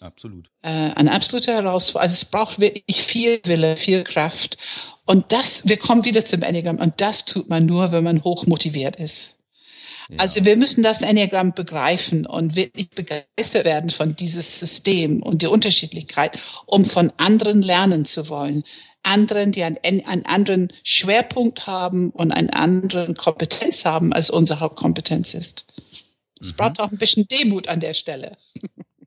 Absolut. 0.00 0.50
Äh, 0.62 0.68
eine 0.68 1.12
absolute 1.12 1.52
Herausforderung. 1.52 2.02
Also 2.02 2.12
es 2.14 2.24
braucht 2.24 2.60
wirklich 2.60 3.02
viel 3.02 3.40
Wille, 3.44 3.76
viel 3.76 4.04
Kraft. 4.04 4.58
Und 5.06 5.32
das, 5.32 5.66
wir 5.66 5.78
kommen 5.78 6.04
wieder 6.04 6.24
zum 6.24 6.42
Enneagramm. 6.42 6.78
Und 6.78 7.00
das 7.00 7.24
tut 7.24 7.48
man 7.48 7.66
nur, 7.66 7.92
wenn 7.92 8.04
man 8.04 8.24
hoch 8.24 8.46
motiviert 8.46 8.96
ist. 8.96 9.34
Also 10.16 10.44
wir 10.44 10.56
müssen 10.56 10.82
das 10.82 11.02
Enneagramm 11.02 11.52
begreifen 11.52 12.24
und 12.24 12.56
wirklich 12.56 12.88
begeistert 12.90 13.66
werden 13.66 13.90
von 13.90 14.16
dieses 14.16 14.58
System 14.58 15.22
und 15.22 15.42
die 15.42 15.48
Unterschiedlichkeit, 15.48 16.38
um 16.64 16.86
von 16.86 17.12
anderen 17.18 17.60
lernen 17.60 18.06
zu 18.06 18.30
wollen. 18.30 18.64
Anderen, 19.02 19.52
die 19.52 19.62
einen, 19.62 19.78
einen 19.84 20.24
anderen 20.24 20.72
Schwerpunkt 20.82 21.66
haben 21.66 22.10
und 22.10 22.32
einen 22.32 22.50
anderen 22.50 23.14
Kompetenz 23.14 23.84
haben, 23.84 24.12
als 24.14 24.30
unsere 24.30 24.60
Hauptkompetenz 24.60 25.34
ist. 25.34 25.66
Es 26.40 26.52
mhm. 26.52 26.56
braucht 26.56 26.80
auch 26.80 26.90
ein 26.90 26.98
bisschen 26.98 27.26
Demut 27.28 27.68
an 27.68 27.80
der 27.80 27.94
Stelle. 27.94 28.36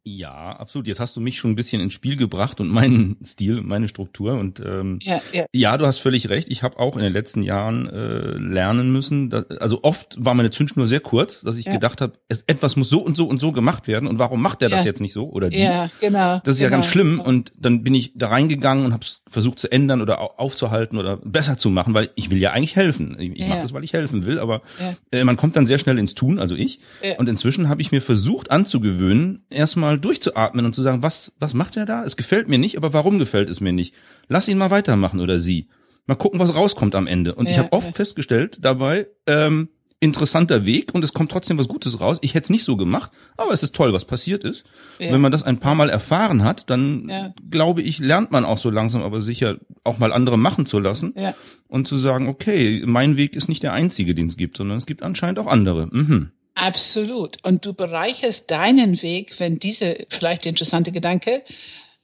Ja, 0.04 0.50
absolut. 0.50 0.88
Jetzt 0.88 1.00
hast 1.00 1.16
du 1.16 1.22
mich 1.22 1.38
schon 1.38 1.52
ein 1.52 1.56
bisschen 1.56 1.80
ins 1.80 1.94
Spiel 1.94 2.16
gebracht 2.16 2.60
und 2.60 2.70
meinen 2.70 3.18
Stil, 3.24 3.62
meine 3.62 3.88
Struktur. 3.88 4.34
Und 4.34 4.60
ähm, 4.60 4.98
ja, 5.04 5.22
ja. 5.32 5.46
ja, 5.54 5.78
du 5.78 5.86
hast 5.86 6.00
völlig 6.00 6.30
recht. 6.30 6.48
Ich 6.50 6.64
habe 6.64 6.80
auch 6.80 6.96
in 6.96 7.04
den 7.04 7.14
letzten 7.14 7.44
Jahren 7.44 7.88
äh, 7.88 8.38
lernen 8.38 8.92
müssen. 8.92 9.30
Dass, 9.30 9.50
also 9.52 9.84
oft 9.84 10.16
war 10.18 10.34
meine 10.34 10.50
Zündschnur 10.50 10.88
sehr 10.88 11.02
kurz, 11.02 11.42
dass 11.42 11.56
ich 11.56 11.66
ja. 11.66 11.74
gedacht 11.74 12.02
habe, 12.02 12.14
etwas 12.48 12.76
muss 12.76 12.90
so 12.90 13.00
und 13.00 13.16
so 13.16 13.28
und 13.28 13.40
so 13.40 13.52
gemacht 13.52 13.88
werden. 13.88 14.08
Und 14.08 14.18
warum 14.18 14.42
macht 14.42 14.62
der 14.62 14.70
das 14.70 14.86
jetzt 14.86 15.02
nicht 15.02 15.14
so 15.14 15.30
oder 15.30 15.50
die? 15.50 15.60
Ja, 15.60 15.92
genau. 16.00 16.42
Das 16.44 16.56
ist 16.56 16.60
genau, 16.60 16.72
ja 16.72 16.78
ganz 16.78 16.88
schlimm. 16.88 17.18
Genau. 17.18 17.26
Und 17.26 17.54
dann 17.56 17.84
bin 17.84 17.94
ich 17.94 18.14
da 18.16 18.30
reingegangen 18.30 18.86
und 18.86 18.94
habe 18.94 19.06
es 19.06 19.22
versucht 19.30 19.60
zu 19.60 19.72
ändern 19.72 20.02
oder 20.02 20.40
aufzuhalten 20.40 20.98
oder 20.98 21.18
besser 21.18 21.58
zu 21.58 21.70
machen, 21.70 21.94
weil 21.94 22.10
ich 22.16 22.32
will 22.32 22.40
ja 22.40 22.54
eigentlich 22.54 22.76
helfen. 22.76 23.18
Ich, 23.20 23.40
ich 23.40 23.48
mache 23.48 23.62
das, 23.62 23.72
weil 23.72 23.84
ich 23.84 23.94
helfen 23.94 24.26
will. 24.26 24.40
Aber 24.40 24.64
äh, 25.12 25.24
man 25.24 25.38
kommt 25.38 25.56
dann 25.56 25.68
sehr 25.68 25.78
schnell 25.78 26.00
ins 26.00 26.16
Tun, 26.16 26.40
also 26.40 26.56
ich. 26.56 26.80
Und 27.20 27.30
inzwischen 27.30 27.70
habe 27.70 27.82
ich 27.82 27.92
mir 27.92 28.02
versucht 28.02 28.50
anzugewöhnen, 28.50 29.46
erstmal 29.52 29.91
mal 29.92 30.00
durchzuatmen 30.00 30.66
und 30.66 30.74
zu 30.74 30.82
sagen, 30.82 31.04
was, 31.04 31.34
was 31.40 31.54
macht 31.54 31.76
er 31.76 31.86
da? 31.86 32.04
Es 32.04 32.16
gefällt 32.16 32.48
mir 32.48 32.58
nicht, 32.58 32.78
aber 32.78 32.94
warum 32.94 33.20
gefällt 33.20 33.50
es 33.50 33.60
mir 33.60 33.74
nicht? 33.74 33.94
Lass 34.28 34.48
ihn 34.48 34.58
mal 34.58 34.72
weitermachen 34.72 35.20
oder 35.20 35.40
sie. 35.40 35.68
Mal 36.08 36.16
gucken, 36.16 36.40
was 36.40 36.56
rauskommt 36.56 36.96
am 36.96 37.08
Ende. 37.08 37.36
Und 37.36 37.46
ja, 37.46 37.52
ich 37.52 37.58
habe 37.60 37.74
oft 37.74 37.88
ja. 37.88 37.94
festgestellt 37.94 38.60
dabei, 38.62 39.08
ähm, 39.28 39.70
interessanter 40.00 40.66
Weg 40.66 40.96
und 40.96 41.04
es 41.04 41.14
kommt 41.14 41.32
trotzdem 41.32 41.60
was 41.60 41.68
Gutes 41.68 42.02
raus. 42.02 42.18
Ich 42.22 42.34
hätte 42.34 42.46
es 42.46 42.50
nicht 42.50 42.64
so 42.64 42.76
gemacht, 42.76 43.12
aber 43.38 43.52
es 43.52 43.62
ist 43.62 43.76
toll, 43.76 43.94
was 43.94 44.06
passiert 44.06 44.44
ist. 44.44 44.66
Ja. 44.98 45.12
Wenn 45.12 45.22
man 45.22 45.32
das 45.32 45.44
ein 45.44 45.60
paar 45.60 45.76
Mal 45.76 45.90
erfahren 45.90 46.44
hat, 46.44 46.70
dann 46.70 47.08
ja. 47.08 47.34
glaube 47.50 47.84
ich, 47.84 48.00
lernt 48.00 48.32
man 48.32 48.44
auch 48.44 48.58
so 48.58 48.72
langsam, 48.72 49.04
aber 49.04 49.22
sicher 49.22 49.58
auch 49.84 50.00
mal 50.00 50.12
andere 50.12 50.40
machen 50.40 50.66
zu 50.66 50.80
lassen 50.80 51.14
ja. 51.16 51.36
und 51.68 51.88
zu 51.88 51.98
sagen, 51.98 52.28
okay, 52.28 52.82
mein 52.86 53.16
Weg 53.16 53.36
ist 53.36 53.48
nicht 53.48 53.62
der 53.62 53.74
einzige, 53.74 54.16
den 54.16 54.28
es 54.28 54.38
gibt, 54.38 54.58
sondern 54.58 54.80
es 54.80 54.88
gibt 54.88 55.04
anscheinend 55.04 55.38
auch 55.38 55.48
andere. 55.48 55.88
Mhm. 55.92 56.32
Absolut. 56.56 57.38
Und 57.44 57.66
du 57.66 57.74
bereicherst 57.74 58.52
deinen 58.52 59.02
Weg, 59.02 59.40
wenn 59.40 59.60
diese 59.60 60.06
vielleicht 60.10 60.46
interessante 60.46 60.92
Gedanke, 60.92 61.44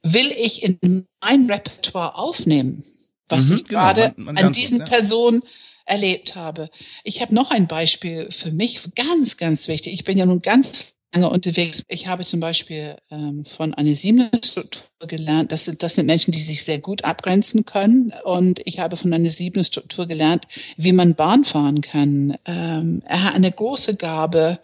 will 0.02 0.32
ich 0.32 0.62
in 0.62 1.06
mein 1.22 1.50
Repertoire 1.50 2.16
aufnehmen, 2.16 2.84
was 3.28 3.46
mhm, 3.46 3.56
ich 3.56 3.64
genau. 3.64 3.80
gerade 3.80 4.14
man, 4.16 4.34
man 4.34 4.44
an 4.46 4.52
diesen 4.52 4.80
das, 4.80 4.88
Personen 4.88 5.42
erlebt 5.84 6.34
habe. 6.34 6.70
Ich 7.04 7.20
habe 7.20 7.34
noch 7.34 7.50
ein 7.50 7.66
Beispiel 7.66 8.30
für 8.30 8.52
mich, 8.52 8.80
ganz, 8.94 9.36
ganz 9.36 9.68
wichtig. 9.68 9.94
Ich 9.94 10.04
bin 10.04 10.18
ja 10.18 10.26
nun 10.26 10.42
ganz 10.42 10.94
lange 11.14 11.30
unterwegs. 11.30 11.82
Ich 11.88 12.06
habe 12.06 12.24
zum 12.24 12.40
Beispiel 12.40 12.96
ähm, 13.10 13.44
von 13.44 13.74
einer 13.74 13.94
Siebner-Struktur 13.94 15.08
gelernt. 15.08 15.52
Das 15.52 15.64
sind, 15.64 15.82
das 15.82 15.94
sind 15.94 16.06
Menschen, 16.06 16.32
die 16.32 16.40
sich 16.40 16.64
sehr 16.64 16.78
gut 16.78 17.04
abgrenzen 17.04 17.64
können. 17.64 18.12
Und 18.24 18.60
ich 18.64 18.78
habe 18.78 18.96
von 18.96 19.12
einer 19.12 19.30
Siebner-Struktur 19.30 20.06
gelernt, 20.06 20.46
wie 20.76 20.92
man 20.92 21.14
Bahn 21.14 21.44
fahren 21.44 21.80
kann. 21.80 22.36
Ähm, 22.44 23.02
er 23.06 23.24
hat 23.24 23.34
eine 23.34 23.50
große 23.50 23.96
Gabe, 23.96 24.58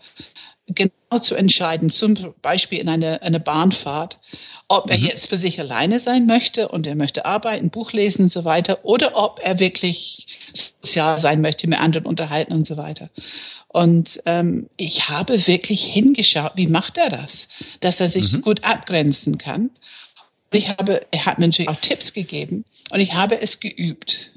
genau 0.67 0.93
zu 1.21 1.35
entscheiden, 1.35 1.91
zum 1.91 2.35
Beispiel 2.43 2.79
in 2.79 2.89
einer 2.89 3.23
eine 3.23 3.41
Bahnfahrt, 3.41 4.19
ob 4.69 4.91
er 4.91 4.99
mhm. 4.99 5.05
jetzt 5.05 5.29
für 5.29 5.39
sich 5.39 5.61
alleine 5.61 6.01
sein 6.01 6.27
möchte 6.27 6.69
und 6.69 6.87
er 6.87 6.95
möchte 6.95 7.25
arbeiten, 7.25 7.71
Buch 7.71 7.93
lesen 7.93 8.23
und 8.23 8.29
so 8.29 8.45
weiter, 8.45 8.85
oder 8.85 9.13
ob 9.15 9.41
er 9.43 9.59
wirklich 9.59 10.27
sozial 10.53 11.19
sein 11.19 11.41
möchte, 11.41 11.67
mit 11.67 11.81
anderen 11.81 12.07
unterhalten 12.07 12.53
und 12.53 12.67
so 12.67 12.77
weiter. 12.77 13.11
Und 13.69 14.23
ähm, 14.27 14.69
ich 14.77 15.09
habe 15.09 15.47
wirklich 15.47 15.85
hingeschaut, 15.85 16.53
wie 16.55 16.69
macht 16.69 16.97
er 16.97 17.11
das, 17.11 17.49
dass 17.81 18.01
er 18.01 18.09
sich 18.09 18.33
mhm. 18.33 18.41
gut 18.41 18.65
abgrenzen 18.65 19.37
kann. 19.39 19.71
Und 20.51 20.59
ich 20.59 20.69
habe, 20.69 21.01
er 21.11 21.27
hat 21.27 21.39
mir 21.39 21.49
natürlich 21.49 21.69
auch 21.69 21.81
Tipps 21.81 22.13
gegeben 22.13 22.65
und 22.93 23.01
ich 23.01 23.15
habe 23.15 23.41
es 23.41 23.61
geübt. 23.61 24.34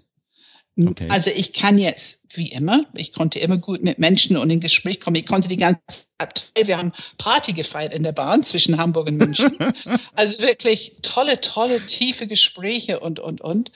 Okay. 0.80 1.08
Also 1.10 1.32
ich 1.32 1.54
kann 1.54 1.80
jetzt, 1.80 2.20
wie 2.34 2.50
immer, 2.50 2.86
ich 2.94 3.12
konnte 3.12 3.40
immer 3.40 3.58
gut 3.58 3.84
mit 3.84 3.98
Menschen 3.98 4.38
und 4.38 4.50
in 4.50 4.60
Gespräch 4.60 5.00
kommen. 5.00 5.16
Ich 5.16 5.26
konnte 5.26 5.48
die 5.48 5.58
ganze 5.58 5.80
Abteil, 6.20 6.68
wir 6.68 6.78
haben 6.78 6.94
Party 7.18 7.54
gefeiert 7.54 7.96
in 7.96 8.04
der 8.04 8.12
Bahn 8.12 8.44
zwischen 8.44 8.78
Hamburg 8.78 9.08
und 9.08 9.18
München. 9.18 9.58
also 10.16 10.44
wirklich 10.44 10.94
tolle, 11.02 11.40
tolle, 11.42 11.84
tiefe 11.86 12.28
Gespräche 12.28 13.00
und, 13.00 13.20
und, 13.20 13.42
und. 13.42 13.72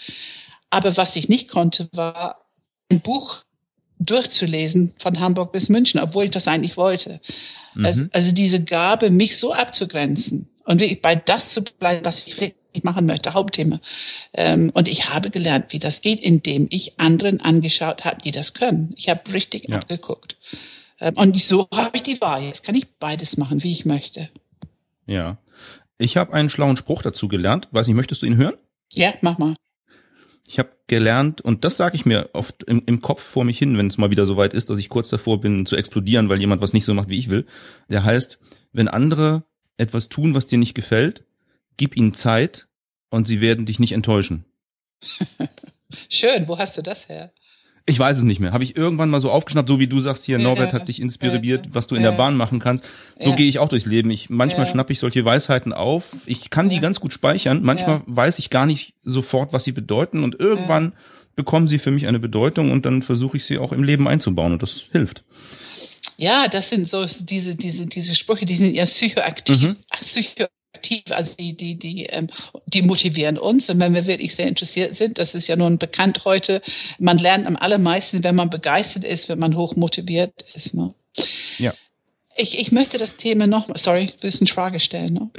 Aber 0.69 0.95
was 0.95 1.15
ich 1.15 1.27
nicht 1.27 1.47
konnte, 1.47 1.89
war 1.91 2.45
ein 2.89 3.01
Buch 3.01 3.43
durchzulesen 3.97 4.93
von 4.99 5.19
Hamburg 5.19 5.51
bis 5.51 5.69
München, 5.69 5.99
obwohl 5.99 6.25
ich 6.25 6.31
das 6.31 6.47
eigentlich 6.47 6.77
wollte. 6.77 7.19
Mhm. 7.73 7.85
Also, 7.85 8.05
also 8.11 8.31
diese 8.31 8.63
Gabe, 8.63 9.09
mich 9.09 9.37
so 9.37 9.53
abzugrenzen 9.53 10.49
und 10.65 10.79
wirklich 10.79 11.01
bei 11.01 11.15
das 11.15 11.49
zu 11.49 11.63
bleiben, 11.63 12.05
was 12.05 12.25
ich 12.27 12.53
wirklich 12.71 12.83
machen 12.83 13.05
möchte, 13.05 13.33
Hauptthema. 13.33 13.79
Ähm, 14.33 14.71
und 14.73 14.87
ich 14.87 15.09
habe 15.09 15.29
gelernt, 15.29 15.65
wie 15.69 15.79
das 15.79 16.01
geht, 16.01 16.19
indem 16.21 16.67
ich 16.69 16.99
anderen 16.99 17.41
angeschaut 17.41 18.05
habe, 18.05 18.21
die 18.21 18.31
das 18.31 18.53
können. 18.53 18.93
Ich 18.95 19.09
habe 19.09 19.31
richtig 19.33 19.69
ja. 19.69 19.75
abgeguckt. 19.75 20.37
Ähm, 20.99 21.15
und 21.15 21.37
so 21.39 21.67
habe 21.73 21.97
ich 21.97 22.03
die 22.03 22.21
Wahl. 22.21 22.43
Jetzt 22.43 22.63
kann 22.63 22.75
ich 22.75 22.87
beides 22.99 23.37
machen, 23.37 23.63
wie 23.63 23.71
ich 23.71 23.85
möchte. 23.85 24.29
Ja. 25.05 25.37
Ich 25.97 26.17
habe 26.17 26.33
einen 26.33 26.49
schlauen 26.49 26.77
Spruch 26.77 27.01
dazu 27.01 27.27
gelernt. 27.27 27.67
Weiß 27.71 27.87
nicht, 27.87 27.95
möchtest 27.95 28.21
du 28.21 28.25
ihn 28.25 28.37
hören? 28.37 28.55
Ja, 28.93 29.13
mach 29.21 29.37
mal. 29.37 29.55
Ich 30.47 30.59
habe 30.59 30.71
gelernt, 30.87 31.39
und 31.41 31.63
das 31.63 31.77
sage 31.77 31.95
ich 31.95 32.05
mir 32.05 32.29
oft 32.33 32.63
im, 32.63 32.83
im 32.85 33.01
Kopf 33.01 33.21
vor 33.21 33.45
mich 33.45 33.57
hin, 33.57 33.77
wenn 33.77 33.87
es 33.87 33.97
mal 33.97 34.11
wieder 34.11 34.25
so 34.25 34.35
weit 34.35 34.53
ist, 34.53 34.69
dass 34.69 34.79
ich 34.79 34.89
kurz 34.89 35.07
davor 35.09 35.39
bin 35.39 35.65
zu 35.65 35.77
explodieren, 35.77 36.27
weil 36.27 36.41
jemand 36.41 36.61
was 36.61 36.73
nicht 36.73 36.83
so 36.83 36.93
macht, 36.93 37.07
wie 37.07 37.17
ich 37.17 37.29
will. 37.29 37.45
Der 37.89 38.03
heißt, 38.03 38.39
wenn 38.73 38.87
andere 38.89 39.43
etwas 39.77 40.09
tun, 40.09 40.33
was 40.33 40.47
dir 40.47 40.57
nicht 40.57 40.73
gefällt, 40.73 41.23
gib 41.81 41.97
ihnen 41.97 42.13
Zeit 42.13 42.67
und 43.09 43.25
sie 43.25 43.41
werden 43.41 43.65
dich 43.65 43.79
nicht 43.79 43.93
enttäuschen. 43.93 44.45
Schön, 46.09 46.47
wo 46.47 46.59
hast 46.59 46.77
du 46.77 46.83
das 46.83 47.09
her? 47.09 47.33
Ich 47.87 47.97
weiß 47.97 48.19
es 48.19 48.23
nicht 48.23 48.39
mehr. 48.39 48.51
Habe 48.51 48.63
ich 48.63 48.77
irgendwann 48.77 49.09
mal 49.09 49.19
so 49.19 49.31
aufgeschnappt, 49.31 49.67
so 49.67 49.79
wie 49.79 49.87
du 49.87 49.99
sagst 49.99 50.23
hier, 50.23 50.37
Norbert 50.37 50.73
hat 50.73 50.87
dich 50.87 51.01
inspiriert, 51.01 51.69
was 51.71 51.87
du 51.87 51.95
in 51.95 52.03
der 52.03 52.11
Bahn 52.11 52.37
machen 52.37 52.59
kannst. 52.59 52.87
So 53.19 53.33
gehe 53.33 53.47
ich 53.47 53.57
auch 53.57 53.67
durchs 53.67 53.87
Leben. 53.87 54.11
Ich 54.11 54.29
manchmal 54.29 54.67
schnappe 54.67 54.93
ich 54.93 54.99
solche 54.99 55.25
Weisheiten 55.25 55.73
auf. 55.73 56.17
Ich 56.27 56.51
kann 56.51 56.69
die 56.69 56.79
ganz 56.79 56.99
gut 56.99 57.13
speichern. 57.13 57.63
Manchmal 57.63 58.03
weiß 58.05 58.37
ich 58.37 58.51
gar 58.51 58.67
nicht 58.67 58.93
sofort, 59.01 59.51
was 59.51 59.63
sie 59.63 59.71
bedeuten 59.71 60.23
und 60.23 60.39
irgendwann 60.39 60.93
bekommen 61.35 61.67
sie 61.67 61.79
für 61.79 61.89
mich 61.89 62.05
eine 62.05 62.19
Bedeutung 62.19 62.69
und 62.69 62.85
dann 62.85 63.01
versuche 63.01 63.37
ich 63.37 63.45
sie 63.45 63.57
auch 63.57 63.71
im 63.71 63.81
Leben 63.81 64.07
einzubauen 64.07 64.53
und 64.53 64.61
das 64.61 64.85
hilft. 64.91 65.23
Ja, 66.17 66.47
das 66.47 66.69
sind 66.69 66.87
so 66.87 67.03
diese 67.21 67.55
diese 67.55 67.87
diese 67.87 68.13
Sprüche, 68.13 68.45
die 68.45 68.55
sind 68.55 68.75
ja 68.75 68.85
psychoaktiv, 68.85 69.61
mhm. 69.63 69.75
psycho 69.99 70.45
aktiv, 70.73 71.03
also 71.09 71.35
die, 71.37 71.55
die, 71.55 71.75
die, 71.77 72.05
ähm, 72.05 72.27
die 72.65 72.81
motivieren 72.81 73.37
uns. 73.37 73.69
Und 73.69 73.79
wenn 73.79 73.93
wir 73.93 74.07
wirklich 74.07 74.35
sehr 74.35 74.47
interessiert 74.47 74.95
sind, 74.95 75.19
das 75.19 75.35
ist 75.35 75.47
ja 75.47 75.55
nun 75.55 75.77
bekannt 75.77 76.21
heute, 76.25 76.61
man 76.99 77.17
lernt 77.17 77.45
am 77.45 77.55
allermeisten, 77.55 78.23
wenn 78.23 78.35
man 78.35 78.49
begeistert 78.49 79.03
ist, 79.03 79.29
wenn 79.29 79.39
man 79.39 79.55
hoch 79.55 79.75
motiviert 79.75 80.33
ist. 80.53 80.73
Ne? 80.73 80.93
Ja. 81.57 81.73
Ich, 82.37 82.57
ich 82.57 82.71
möchte 82.71 82.97
das 82.97 83.17
Thema 83.17 83.45
noch, 83.45 83.69
sorry, 83.75 84.13
eine 84.23 84.47
Frage 84.47 84.79
stellen? 84.79 85.13
Ne? 85.13 85.29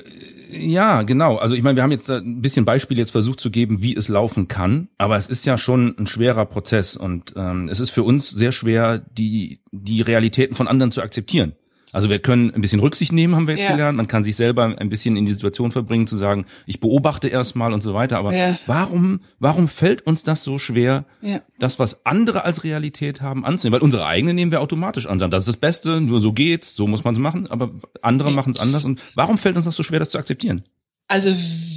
Ja, 0.50 1.02
genau. 1.02 1.36
Also 1.36 1.54
ich 1.54 1.62
meine, 1.62 1.76
wir 1.76 1.82
haben 1.82 1.90
jetzt 1.90 2.10
ein 2.10 2.42
bisschen 2.42 2.66
Beispiel 2.66 2.98
jetzt 2.98 3.10
versucht 3.10 3.40
zu 3.40 3.50
geben, 3.50 3.82
wie 3.82 3.96
es 3.96 4.08
laufen 4.08 4.46
kann, 4.46 4.88
aber 4.98 5.16
es 5.16 5.26
ist 5.26 5.46
ja 5.46 5.56
schon 5.56 5.96
ein 5.98 6.06
schwerer 6.06 6.44
Prozess 6.44 6.96
und 6.96 7.32
ähm, 7.36 7.70
es 7.70 7.80
ist 7.80 7.90
für 7.90 8.02
uns 8.02 8.28
sehr 8.28 8.52
schwer, 8.52 8.98
die 8.98 9.60
die 9.72 10.02
Realitäten 10.02 10.54
von 10.54 10.68
anderen 10.68 10.92
zu 10.92 11.00
akzeptieren. 11.00 11.54
Also 11.92 12.08
wir 12.08 12.18
können 12.18 12.52
ein 12.54 12.62
bisschen 12.62 12.80
Rücksicht 12.80 13.12
nehmen, 13.12 13.36
haben 13.36 13.46
wir 13.46 13.54
jetzt 13.54 13.64
ja. 13.64 13.72
gelernt. 13.72 13.98
Man 13.98 14.08
kann 14.08 14.24
sich 14.24 14.34
selber 14.34 14.74
ein 14.78 14.88
bisschen 14.88 15.14
in 15.16 15.26
die 15.26 15.32
Situation 15.32 15.70
verbringen, 15.70 16.06
zu 16.06 16.16
sagen, 16.16 16.46
ich 16.66 16.80
beobachte 16.80 17.28
erstmal 17.28 17.74
und 17.74 17.82
so 17.82 17.92
weiter. 17.92 18.16
Aber 18.16 18.34
ja. 18.34 18.58
warum, 18.66 19.20
warum 19.38 19.68
fällt 19.68 20.06
uns 20.06 20.22
das 20.22 20.42
so 20.42 20.58
schwer, 20.58 21.04
ja. 21.20 21.42
das, 21.58 21.78
was 21.78 22.06
andere 22.06 22.44
als 22.44 22.64
Realität 22.64 23.20
haben, 23.20 23.44
anzunehmen? 23.44 23.78
Weil 23.78 23.84
unsere 23.84 24.06
eigene 24.06 24.32
nehmen 24.32 24.50
wir 24.50 24.62
automatisch 24.62 25.06
an. 25.06 25.18
Das 25.18 25.42
ist 25.42 25.48
das 25.48 25.56
Beste, 25.58 26.00
nur 26.00 26.20
so 26.20 26.32
geht's, 26.32 26.74
so 26.74 26.86
muss 26.86 27.04
man 27.04 27.14
es 27.14 27.20
machen, 27.20 27.46
aber 27.48 27.70
andere 28.00 28.32
machen 28.32 28.54
es 28.54 28.58
anders. 28.58 28.86
Und 28.86 29.02
warum 29.14 29.36
fällt 29.36 29.56
uns 29.56 29.66
das 29.66 29.76
so 29.76 29.82
schwer, 29.82 29.98
das 29.98 30.10
zu 30.10 30.18
akzeptieren? 30.18 30.64
Also, 31.08 31.30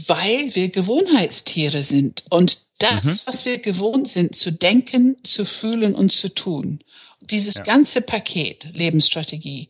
weil 0.07 0.55
wir 0.55 0.69
Gewohnheitstiere 0.69 1.83
sind 1.83 2.23
und 2.29 2.59
das, 2.77 3.03
mhm. 3.03 3.19
was 3.25 3.45
wir 3.45 3.57
gewohnt 3.57 4.07
sind, 4.07 4.35
zu 4.35 4.51
denken, 4.51 5.17
zu 5.23 5.43
fühlen 5.45 5.93
und 5.93 6.11
zu 6.11 6.33
tun. 6.33 6.79
Dieses 7.21 7.55
ja. 7.55 7.63
ganze 7.63 8.01
Paket 8.01 8.69
Lebensstrategie, 8.73 9.69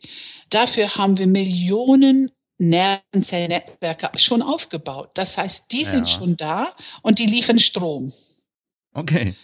dafür 0.50 0.96
haben 0.96 1.18
wir 1.18 1.28
Millionen 1.28 2.32
Nervenzellnetzwerke 2.58 4.18
schon 4.18 4.42
aufgebaut. 4.42 5.12
Das 5.16 5.38
heißt, 5.38 5.72
die 5.72 5.84
sind 5.84 6.08
ja. 6.10 6.16
schon 6.16 6.38
da 6.38 6.76
und 7.02 7.20
die 7.20 7.26
liefern 7.26 7.60
Strom. 7.60 8.14
Okay. 8.94 9.36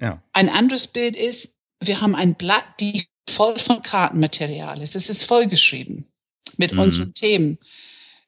Ja. 0.00 0.22
Ein 0.32 0.48
anderes 0.48 0.86
Bild 0.86 1.16
ist, 1.16 1.50
wir 1.80 2.00
haben 2.00 2.14
ein 2.14 2.34
Blatt, 2.34 2.64
die 2.78 3.06
voll 3.28 3.58
von 3.58 3.82
Kartenmaterial 3.82 4.80
ist. 4.82 4.96
Es 4.96 5.08
ist 5.08 5.24
vollgeschrieben 5.24 6.06
mit 6.56 6.72
mhm. 6.72 6.78
unseren 6.80 7.14
Themen. 7.14 7.58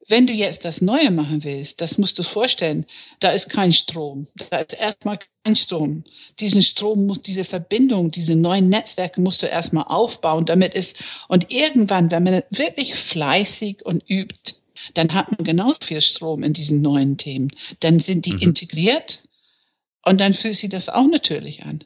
Wenn 0.09 0.26
du 0.26 0.32
jetzt 0.32 0.64
das 0.64 0.80
Neue 0.80 1.11
machen 1.11 1.44
willst, 1.44 1.80
das 1.80 1.97
musst 1.97 2.18
du 2.18 2.25
vorstellen, 2.25 2.87
da 3.21 3.30
ist 3.30 3.49
kein 3.49 3.73
Strom. 3.73 4.26
Da 4.50 4.59
ist 4.59 4.75
erstmal 4.75 5.18
kein 5.44 5.54
Strom. 5.54 6.04
Diesen 6.40 6.62
Strom 6.62 7.06
muss, 7.06 7.23
diese 7.23 7.44
Verbindung, 7.44 8.11
diese 8.11 8.35
neuen 8.35 8.68
Netzwerke 8.68 9.21
musst 9.21 9.42
du 9.42 9.47
erstmal 9.47 9.85
aufbauen, 9.85 10.44
damit 10.44 10.75
es, 10.75 10.94
und 11.28 11.52
irgendwann, 11.52 12.11
wenn 12.11 12.25
man 12.25 12.42
wirklich 12.50 12.94
fleißig 12.94 13.85
und 13.87 14.02
übt, 14.09 14.54
dann 14.94 15.14
hat 15.14 15.30
man 15.30 15.44
genauso 15.44 15.78
viel 15.85 16.00
Strom 16.00 16.42
in 16.42 16.52
diesen 16.52 16.82
neuen 16.82 17.16
Themen. 17.16 17.52
Dann 17.80 18.00
sind 18.00 18.26
die 18.26 18.35
mhm. 18.35 18.40
integriert 18.40 19.23
und 20.04 20.21
dann 20.21 20.35
fühlt 20.35 20.56
sich 20.56 20.71
das 20.71 20.88
auch 20.88 21.06
natürlich 21.06 21.62
an. 21.62 21.85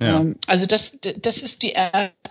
Ja. 0.00 0.20
Ähm, 0.20 0.36
also 0.46 0.66
das, 0.66 0.92
das 1.00 1.42
ist 1.42 1.62
die, 1.62 1.74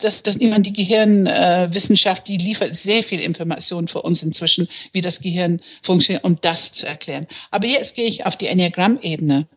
das, 0.01 0.23
das 0.23 0.37
niemand 0.37 0.67
die 0.67 0.73
Gehirnwissenschaft, 0.73 2.27
die 2.27 2.37
liefert 2.37 2.75
sehr 2.75 3.03
viel 3.03 3.19
Information 3.19 3.87
für 3.87 4.01
uns 4.01 4.21
inzwischen, 4.21 4.67
wie 4.91 5.01
das 5.01 5.19
Gehirn 5.19 5.61
funktioniert, 5.81 6.23
um 6.23 6.39
das 6.41 6.73
zu 6.73 6.85
erklären. 6.85 7.27
Aber 7.51 7.67
jetzt 7.67 7.95
gehe 7.95 8.07
ich 8.07 8.25
auf 8.25 8.37
die 8.37 8.47
Enneagramm-Ebene. 8.47 9.47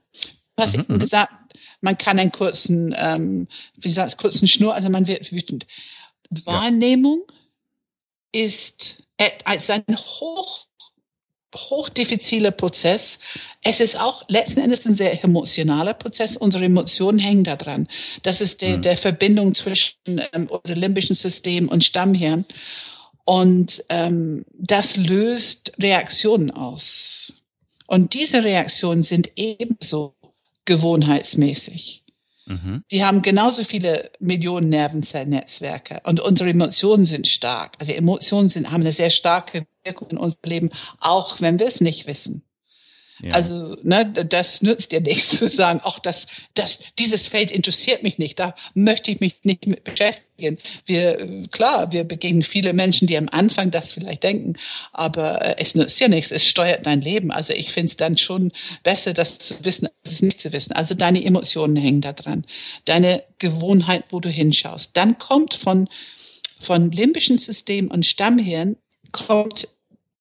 Was 0.57 0.75
mhm, 0.75 0.81
ich 0.81 0.89
mhm. 0.89 0.99
gesagt, 0.99 1.33
man 1.81 1.99
kann 1.99 2.19
einen 2.19 2.33
kurzen, 2.33 2.95
ähm, 2.97 3.49
wie 3.77 3.91
sagt 3.91 4.19
kurzen 4.19 4.49
Schnur, 4.49 4.75
also 4.75 4.89
man 4.91 5.07
wird 5.07 5.31
wütend. 5.31 5.67
Wahrnehmung 6.31 7.23
ja. 8.35 8.45
ist 8.45 9.03
als 9.45 9.71
ein 9.71 9.85
hoch 9.89 10.68
hochdiffiziler 11.55 12.51
Prozess. 12.51 13.19
Es 13.63 13.81
ist 13.81 13.99
auch 13.99 14.23
letzten 14.29 14.61
Endes 14.61 14.85
ein 14.87 14.95
sehr 14.95 15.23
emotionaler 15.25 15.95
Prozess. 15.95 16.37
Unsere 16.37 16.65
Emotionen 16.65 17.19
hängen 17.19 17.45
daran. 17.45 17.89
Das 18.23 18.41
ist 18.41 18.63
der, 18.63 18.79
mhm. 18.79 18.83
der 18.83 18.97
Verbindung 18.97 19.55
zwischen 19.55 20.21
ähm, 20.33 20.47
unserem 20.49 20.81
limbischen 20.81 21.17
System 21.17 21.69
und 21.69 21.85
Stammhirn. 21.85 22.45
Und 23.25 23.85
ähm, 23.89 24.45
das 24.55 24.97
löst 24.97 25.73
Reaktionen 25.79 26.51
aus. 26.51 27.35
Und 27.87 28.15
diese 28.15 28.45
Reaktionen 28.45 29.03
sind 29.03 29.31
ebenso 29.37 30.15
gewohnheitsmäßig. 30.65 32.05
Mhm. 32.49 32.83
Sie 32.87 33.05
haben 33.05 33.21
genauso 33.21 33.65
viele 33.65 34.11
Millionen 34.21 34.71
Nervenzellnetzwerke 34.71 36.01
und 36.05 36.21
unsere 36.21 36.49
Emotionen 36.49 37.05
sind 37.05 37.29
stark. 37.29 37.77
Also 37.79 37.93
Emotionen 37.93 38.49
sind, 38.49 38.71
haben 38.71 38.81
eine 38.81 38.95
sehr 38.95 39.11
starke 39.11 39.67
Wirkung 39.89 40.11
in 40.11 40.19
unserem 40.19 40.43
Leben, 40.45 40.71
auch 41.01 41.41
wenn 41.41 41.59
wir 41.59 41.67
es 41.67 41.81
nicht 41.81 42.07
wissen. 42.07 42.43
Ja. 43.21 43.33
Also, 43.33 43.77
ne, 43.83 44.13
das 44.13 44.63
nützt 44.63 44.93
dir 44.93 45.01
nichts 45.01 45.31
zu 45.37 45.49
sagen, 45.49 45.81
ach, 45.83 45.99
das, 45.99 46.27
das, 46.55 46.79
dieses 46.99 47.27
Feld 47.27 47.51
interessiert 47.51 48.03
mich 48.03 48.19
nicht, 48.19 48.39
da 48.39 48.55
möchte 48.75 49.11
ich 49.11 49.21
mich 49.21 49.37
nicht 49.43 49.67
mit 49.67 49.85
beschäftigen. 49.85 50.59
Wir, 50.87 51.49
klar, 51.51 51.91
wir 51.93 52.05
begegnen 52.05 52.45
viele 52.45 52.73
Menschen, 52.73 53.09
die 53.09 53.19
am 53.19 53.29
Anfang 53.29 53.71
das 53.71 53.93
vielleicht 53.93 54.23
denken, 54.23 54.55
aber 54.93 55.43
äh, 55.43 55.57
es 55.59 55.75
nützt 55.75 55.99
dir 55.99 56.09
nichts, 56.09 56.31
es 56.31 56.47
steuert 56.47 56.87
dein 56.87 57.01
Leben. 57.01 57.33
Also 57.33 57.53
ich 57.55 57.73
finde 57.73 57.87
es 57.87 57.97
dann 57.97 58.17
schon 58.17 58.53
besser, 58.85 59.15
das 59.15 59.39
zu 59.39 59.55
wissen, 59.65 59.89
als 60.05 60.15
es 60.15 60.23
nicht 60.23 60.41
zu 60.41 60.53
wissen. 60.53 60.73
Also 60.73 60.95
deine 60.95 61.25
Emotionen 61.25 61.77
hängen 61.77 62.01
da 62.01 62.13
dran, 62.13 62.45
deine 62.85 63.25
Gewohnheit, 63.39 64.05
wo 64.11 64.21
du 64.21 64.29
hinschaust. 64.29 64.91
Dann 64.95 65.19
kommt 65.19 65.55
von, 65.55 65.89
von 66.61 66.93
limbischen 66.93 67.39
System 67.39 67.91
und 67.91 68.07
Stammhirn 68.07 68.77
kommt 69.11 69.67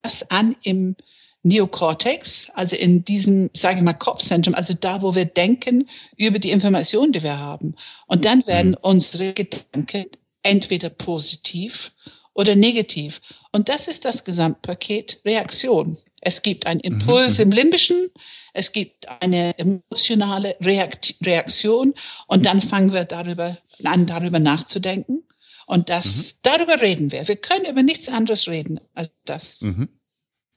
das 0.07 0.29
an 0.31 0.55
im 0.63 0.95
Neokortex, 1.43 2.49
also 2.53 2.75
in 2.75 3.03
diesem, 3.03 3.49
sage 3.53 3.77
ich 3.77 3.83
mal, 3.83 3.93
Kopfzentrum, 3.93 4.55
also 4.55 4.73
da, 4.73 5.01
wo 5.01 5.15
wir 5.15 5.25
denken 5.25 5.89
über 6.15 6.39
die 6.39 6.51
Informationen, 6.51 7.11
die 7.11 7.23
wir 7.23 7.37
haben. 7.37 7.75
Und 8.07 8.25
dann 8.25 8.45
werden 8.47 8.71
mhm. 8.71 8.77
unsere 8.81 9.33
Gedanken 9.33 10.05
entweder 10.43 10.89
positiv 10.89 11.91
oder 12.33 12.55
negativ. 12.55 13.21
Und 13.51 13.69
das 13.69 13.87
ist 13.87 14.05
das 14.05 14.23
Gesamtpaket 14.23 15.21
Reaktion. 15.25 15.97
Es 16.21 16.41
gibt 16.41 16.65
einen 16.65 16.81
mhm, 16.83 16.99
Impuls 16.99 17.37
mhm. 17.37 17.43
im 17.43 17.51
Limbischen, 17.51 18.09
es 18.53 18.71
gibt 18.71 19.07
eine 19.21 19.57
emotionale 19.57 20.55
Reaktion 20.61 21.93
und 22.27 22.45
dann 22.45 22.61
fangen 22.61 22.93
wir 22.93 23.03
darüber 23.03 23.57
an, 23.83 24.05
darüber 24.05 24.39
nachzudenken. 24.39 25.23
Und 25.67 25.89
das, 25.89 26.05
mhm. 26.05 26.37
darüber 26.43 26.81
reden 26.81 27.11
wir. 27.11 27.27
Wir 27.27 27.35
können 27.35 27.65
über 27.65 27.83
nichts 27.83 28.07
anderes 28.07 28.47
reden 28.47 28.79
als 28.93 29.11
das. 29.25 29.61
Mhm. 29.61 29.89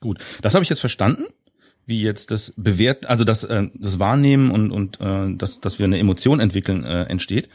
Gut, 0.01 0.17
das 0.41 0.55
habe 0.55 0.63
ich 0.63 0.69
jetzt 0.69 0.79
verstanden, 0.79 1.25
wie 1.85 2.01
jetzt 2.01 2.31
das 2.31 2.53
Bewerten, 2.57 3.05
also 3.05 3.23
das, 3.23 3.43
äh, 3.43 3.67
das 3.75 3.99
Wahrnehmen 3.99 4.51
und, 4.51 4.71
und 4.71 4.99
äh, 4.99 5.35
dass, 5.35 5.61
dass 5.61 5.79
wir 5.79 5.85
eine 5.85 5.99
Emotion 5.99 6.39
entwickeln 6.39 6.83
äh, 6.83 7.03
entsteht. 7.03 7.49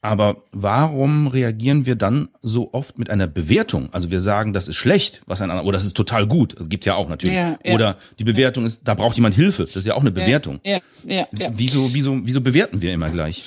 Aber 0.00 0.44
warum 0.52 1.26
reagieren 1.26 1.84
wir 1.84 1.96
dann 1.96 2.28
so 2.40 2.72
oft 2.72 2.98
mit 2.98 3.10
einer 3.10 3.26
Bewertung? 3.26 3.92
Also 3.92 4.10
wir 4.10 4.20
sagen, 4.20 4.52
das 4.52 4.68
ist 4.68 4.76
schlecht, 4.76 5.22
was 5.26 5.40
ein 5.40 5.50
anderer, 5.50 5.66
oder 5.66 5.76
das 5.76 5.86
ist 5.86 5.96
total 5.96 6.26
gut. 6.26 6.54
Das 6.58 6.68
gibt's 6.68 6.86
ja 6.86 6.94
auch 6.94 7.08
natürlich. 7.08 7.36
Ja, 7.36 7.58
ja. 7.64 7.74
Oder 7.74 7.96
die 8.18 8.24
Bewertung 8.24 8.64
ist, 8.64 8.82
da 8.84 8.94
braucht 8.94 9.16
jemand 9.16 9.34
Hilfe. 9.34 9.64
Das 9.64 9.76
ist 9.76 9.86
ja 9.86 9.94
auch 9.94 10.00
eine 10.00 10.12
Bewertung. 10.12 10.60
Ja, 10.64 10.78
ja, 11.04 11.26
ja, 11.36 11.50
Wieso, 11.52 11.92
wieso, 11.92 12.20
wieso 12.22 12.40
bewerten 12.40 12.80
wir 12.80 12.92
immer 12.92 13.10
gleich? 13.10 13.44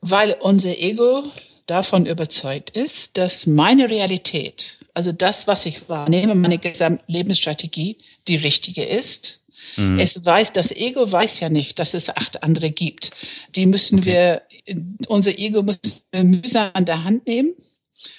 Weil 0.00 0.36
unser 0.40 0.78
Ego 0.78 1.24
davon 1.66 2.06
überzeugt 2.06 2.70
ist, 2.70 3.16
dass 3.16 3.46
meine 3.46 3.88
Realität, 3.88 4.78
also 4.92 5.12
das, 5.12 5.46
was 5.46 5.66
ich 5.66 5.88
wahrnehme, 5.88 6.34
meine 6.34 6.58
gesamte 6.58 7.04
Lebensstrategie, 7.06 7.98
die 8.28 8.36
richtige 8.36 8.84
ist. 8.84 9.40
Mhm. 9.76 9.98
Es 9.98 10.24
weiß, 10.24 10.52
das 10.52 10.70
Ego 10.70 11.10
weiß 11.10 11.40
ja 11.40 11.48
nicht, 11.48 11.78
dass 11.78 11.94
es 11.94 12.10
acht 12.10 12.42
andere 12.42 12.70
gibt. 12.70 13.10
Die 13.56 13.66
müssen 13.66 14.00
okay. 14.00 14.40
wir, 14.66 14.86
unser 15.08 15.38
Ego 15.38 15.62
muss 15.62 15.80
mühsam 16.12 16.70
an 16.74 16.84
der 16.84 17.04
Hand 17.04 17.26
nehmen 17.26 17.54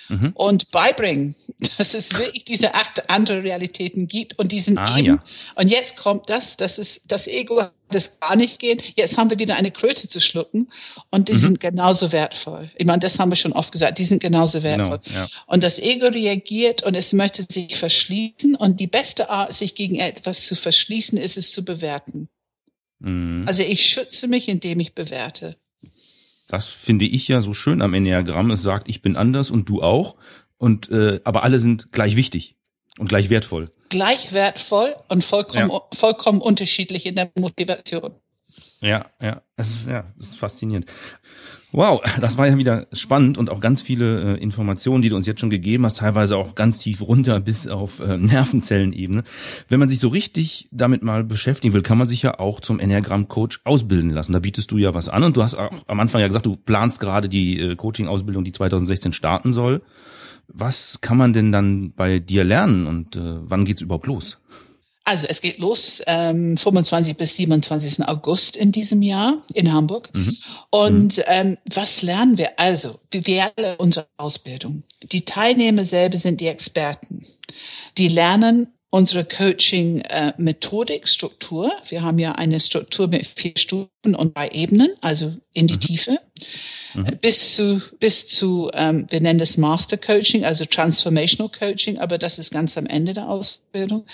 mhm. 0.09 0.31
und 0.33 0.71
beibringen, 0.71 1.35
dass 1.77 1.93
es 1.93 2.17
wirklich 2.17 2.45
diese 2.45 2.75
acht 2.75 3.09
andere 3.09 3.43
Realitäten 3.43 4.07
gibt 4.07 4.37
und 4.39 4.51
diesen 4.51 4.77
ah, 4.77 4.97
eben. 4.97 5.05
Ja. 5.05 5.23
Und 5.55 5.69
jetzt 5.69 5.97
kommt 5.97 6.29
das, 6.29 6.57
dass 6.57 6.77
es 6.77 7.01
das 7.07 7.27
Ego 7.27 7.61
das 7.89 8.19
gar 8.19 8.35
nicht 8.35 8.59
geht. 8.59 8.93
Jetzt 8.95 9.17
haben 9.17 9.29
wir 9.29 9.37
wieder 9.37 9.55
eine 9.55 9.71
Kröte 9.71 10.09
zu 10.09 10.19
schlucken 10.19 10.71
und 11.11 11.29
die 11.29 11.33
mhm. 11.33 11.37
sind 11.37 11.59
genauso 11.59 12.11
wertvoll. 12.11 12.69
Ich 12.75 12.85
meine, 12.85 12.99
das 12.99 13.19
haben 13.19 13.31
wir 13.31 13.35
schon 13.35 13.53
oft 13.53 13.71
gesagt, 13.71 13.99
die 13.99 14.05
sind 14.05 14.21
genauso 14.21 14.59
genau, 14.59 14.77
wertvoll. 14.77 14.99
Genau, 15.05 15.19
ja. 15.19 15.27
Und 15.45 15.63
das 15.63 15.79
Ego 15.79 16.07
reagiert 16.07 16.83
und 16.83 16.95
es 16.95 17.13
möchte 17.13 17.43
sich 17.43 17.77
verschließen 17.77 18.55
und 18.55 18.79
die 18.79 18.87
beste 18.87 19.29
Art, 19.29 19.53
sich 19.53 19.75
gegen 19.75 19.95
etwas 19.95 20.45
zu 20.45 20.55
verschließen, 20.55 21.17
ist 21.17 21.37
es 21.37 21.51
zu 21.51 21.63
bewerten. 21.63 22.27
Mhm. 22.99 23.45
Also 23.47 23.61
ich 23.61 23.85
schütze 23.85 24.27
mich, 24.27 24.47
indem 24.47 24.79
ich 24.79 24.93
bewerte. 24.93 25.57
Das 26.47 26.67
finde 26.67 27.05
ich 27.05 27.27
ja 27.27 27.41
so 27.41 27.53
schön 27.53 27.81
am 27.81 27.93
Enneagramm. 27.93 28.51
Es 28.51 28.61
sagt, 28.61 28.87
ich 28.87 29.01
bin 29.01 29.15
anders 29.15 29.51
und 29.51 29.67
du 29.67 29.81
auch. 29.81 30.15
Und 30.57 30.89
äh, 30.89 31.19
aber 31.23 31.43
alle 31.43 31.59
sind 31.59 31.91
gleich 31.91 32.15
wichtig 32.15 32.55
und 32.97 33.07
gleich 33.07 33.29
wertvoll. 33.29 33.71
Gleich 33.89 34.33
wertvoll 34.33 34.95
und 35.09 35.23
vollkommen 35.23 35.69
ja. 35.69 35.81
vollkommen 35.93 36.41
unterschiedlich 36.41 37.05
in 37.05 37.15
der 37.15 37.31
Motivation. 37.35 38.15
Ja, 38.79 39.07
ja, 39.21 39.41
es 39.57 39.69
ist 39.69 39.87
ja, 39.87 40.05
es 40.17 40.27
ist 40.27 40.37
faszinierend. 40.37 40.89
Wow, 41.75 42.01
das 42.21 42.37
war 42.37 42.47
ja 42.47 42.57
wieder 42.57 42.87
spannend 42.93 43.37
und 43.37 43.49
auch 43.49 43.59
ganz 43.59 43.81
viele 43.81 44.37
äh, 44.37 44.41
Informationen, 44.41 45.01
die 45.01 45.09
du 45.09 45.17
uns 45.17 45.27
jetzt 45.27 45.41
schon 45.41 45.49
gegeben 45.49 45.85
hast, 45.85 45.97
teilweise 45.97 46.37
auch 46.37 46.55
ganz 46.55 46.79
tief 46.79 47.01
runter 47.01 47.41
bis 47.41 47.67
auf 47.67 47.99
äh, 47.99 48.17
Nervenzellenebene. 48.17 49.23
Wenn 49.67 49.79
man 49.81 49.89
sich 49.89 49.99
so 49.99 50.07
richtig 50.07 50.69
damit 50.71 51.03
mal 51.03 51.25
beschäftigen 51.25 51.73
will, 51.73 51.81
kann 51.81 51.97
man 51.97 52.07
sich 52.07 52.21
ja 52.21 52.39
auch 52.39 52.61
zum 52.61 52.79
Enneagramm-Coach 52.79 53.59
ausbilden 53.65 54.11
lassen. 54.11 54.31
Da 54.31 54.39
bietest 54.39 54.71
du 54.71 54.77
ja 54.77 54.93
was 54.93 55.09
an 55.09 55.23
und 55.23 55.35
du 55.35 55.43
hast 55.43 55.55
auch 55.55 55.69
am 55.87 55.99
Anfang 55.99 56.21
ja 56.21 56.27
gesagt, 56.27 56.45
du 56.45 56.55
planst 56.55 57.01
gerade 57.01 57.27
die 57.27 57.59
äh, 57.59 57.75
Coaching-Ausbildung, 57.75 58.45
die 58.45 58.53
2016 58.53 59.11
starten 59.11 59.51
soll. 59.51 59.81
Was 60.47 61.01
kann 61.01 61.17
man 61.17 61.33
denn 61.33 61.51
dann 61.51 61.91
bei 61.91 62.19
dir 62.19 62.45
lernen 62.45 62.87
und 62.87 63.17
äh, 63.17 63.39
wann 63.41 63.65
geht's 63.65 63.81
überhaupt 63.81 64.07
los? 64.07 64.39
Also 65.05 65.27
es 65.27 65.39
geht 65.39 65.59
los 65.59 66.01
ähm, 66.07 66.57
25 66.57 67.15
bis 67.15 67.35
27. 67.35 68.07
August 68.07 68.57
in 68.57 68.71
diesem 68.71 69.03
Jahr 69.03 69.43
in 69.53 69.71
Hamburg. 69.71 70.09
Mhm. 70.13 70.35
Und 70.71 71.17
mhm. 71.17 71.23
ähm, 71.27 71.57
was 71.71 72.01
lernen 72.01 72.39
wir? 72.39 72.59
Also, 72.59 72.99
wir 73.11 73.51
alle 73.55 73.77
unsere 73.77 74.07
Ausbildung. 74.17 74.83
Die 75.03 75.23
Teilnehmer 75.23 75.85
selber 75.85 76.17
sind 76.17 76.41
die 76.41 76.47
Experten. 76.47 77.21
Die 77.99 78.07
lernen 78.07 78.69
unsere 78.89 79.25
Coaching-Methodik, 79.25 81.03
äh, 81.03 81.07
Struktur. 81.07 81.71
Wir 81.89 82.01
haben 82.01 82.19
ja 82.19 82.33
eine 82.33 82.59
Struktur 82.59 83.07
mit 83.07 83.27
vier 83.27 83.53
Stufen 83.57 84.15
und 84.15 84.35
drei 84.35 84.49
Ebenen, 84.49 84.89
also 85.01 85.33
in 85.53 85.67
die 85.67 85.75
mhm. 85.75 85.79
Tiefe. 85.81 86.19
Mhm. 86.93 87.17
Bis 87.19 87.55
zu, 87.55 87.81
bis 87.99 88.27
zu 88.27 88.69
ähm, 88.73 89.05
wir 89.09 89.19
nennen 89.19 89.39
das 89.39 89.57
Master 89.57 89.97
Coaching, 89.97 90.45
also 90.45 90.65
Transformational 90.65 91.51
Coaching, 91.51 91.97
aber 91.97 92.17
das 92.17 92.39
ist 92.39 92.51
ganz 92.51 92.77
am 92.77 92.85
Ende 92.85 93.13
der 93.13 93.29
Ausbildung. 93.29 94.05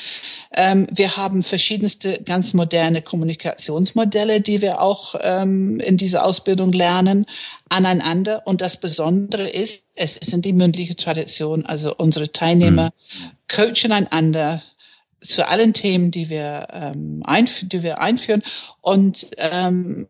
Ähm, 0.55 0.87
wir 0.91 1.15
haben 1.15 1.43
verschiedenste 1.43 2.21
ganz 2.23 2.53
moderne 2.53 3.01
Kommunikationsmodelle, 3.01 4.41
die 4.41 4.61
wir 4.61 4.81
auch 4.81 5.15
ähm, 5.21 5.79
in 5.79 5.97
dieser 5.97 6.25
Ausbildung 6.25 6.71
lernen, 6.71 7.27
aneinander. 7.69 8.41
Und 8.45 8.61
das 8.61 8.77
Besondere 8.77 9.47
ist, 9.47 9.83
es 9.95 10.17
ist 10.17 10.33
in 10.33 10.41
die 10.41 10.53
mündliche 10.53 10.95
Tradition, 10.95 11.65
also 11.65 11.95
unsere 11.95 12.31
Teilnehmer 12.31 12.85
mhm. 12.85 13.31
Coachen 13.51 13.91
einander, 13.91 14.63
zu 15.21 15.47
allen 15.47 15.73
Themen, 15.73 16.11
die 16.11 16.29
wir, 16.29 16.67
ähm, 16.73 17.21
einf 17.25 17.63
die 17.63 17.83
wir 17.83 18.01
einführen. 18.01 18.43
Und 18.81 19.27
ähm, 19.37 20.07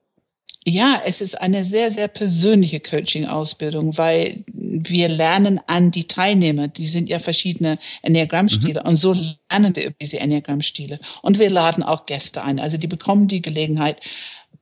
ja, 0.64 1.02
es 1.06 1.22
ist 1.22 1.42
eine 1.42 1.64
sehr, 1.66 1.92
sehr 1.92 2.08
persönliche 2.08 2.80
Coaching-Ausbildung, 2.80 3.98
weil 3.98 4.44
wir 4.48 5.10
lernen 5.10 5.60
an 5.66 5.90
die 5.90 6.08
Teilnehmer. 6.08 6.68
Die 6.68 6.86
sind 6.86 7.10
ja 7.10 7.20
verschiedene 7.20 7.80
Enneagrammstile. 8.04 8.82
Mhm. 8.82 8.90
Und 8.90 8.96
so 8.96 9.14
lernen 9.14 9.76
wir 9.76 9.86
über 9.86 9.96
diese 10.00 10.20
Enneagrammstile. 10.20 11.00
Und 11.24 11.40
wir 11.40 11.50
laden 11.50 11.84
auch 11.84 12.06
Gäste 12.06 12.44
ein. 12.44 12.60
Also 12.60 12.78
die 12.78 12.88
bekommen 12.88 13.28
die 13.28 13.42
Gelegenheit, 13.42 14.00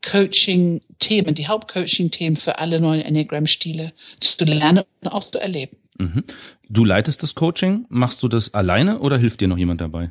Coaching-Themen, 0.09 1.35
die 1.35 1.47
Hauptcoaching-Themen 1.47 2.37
für 2.37 2.59
alle 2.59 2.79
neuen 2.79 3.01
Enneagramm-Stile 3.01 3.91
zu 4.21 4.45
lernen 4.45 4.85
und 5.01 5.09
auch 5.09 5.29
zu 5.29 5.39
erleben. 5.39 5.78
Mhm. 5.99 6.23
Du 6.67 6.85
leitest 6.85 7.21
das 7.21 7.35
Coaching. 7.35 7.85
Machst 7.89 8.23
du 8.23 8.27
das 8.27 8.53
alleine 8.53 8.99
oder 8.99 9.17
hilft 9.17 9.41
dir 9.41 9.47
noch 9.47 9.57
jemand 9.57 9.81
dabei? 9.81 10.09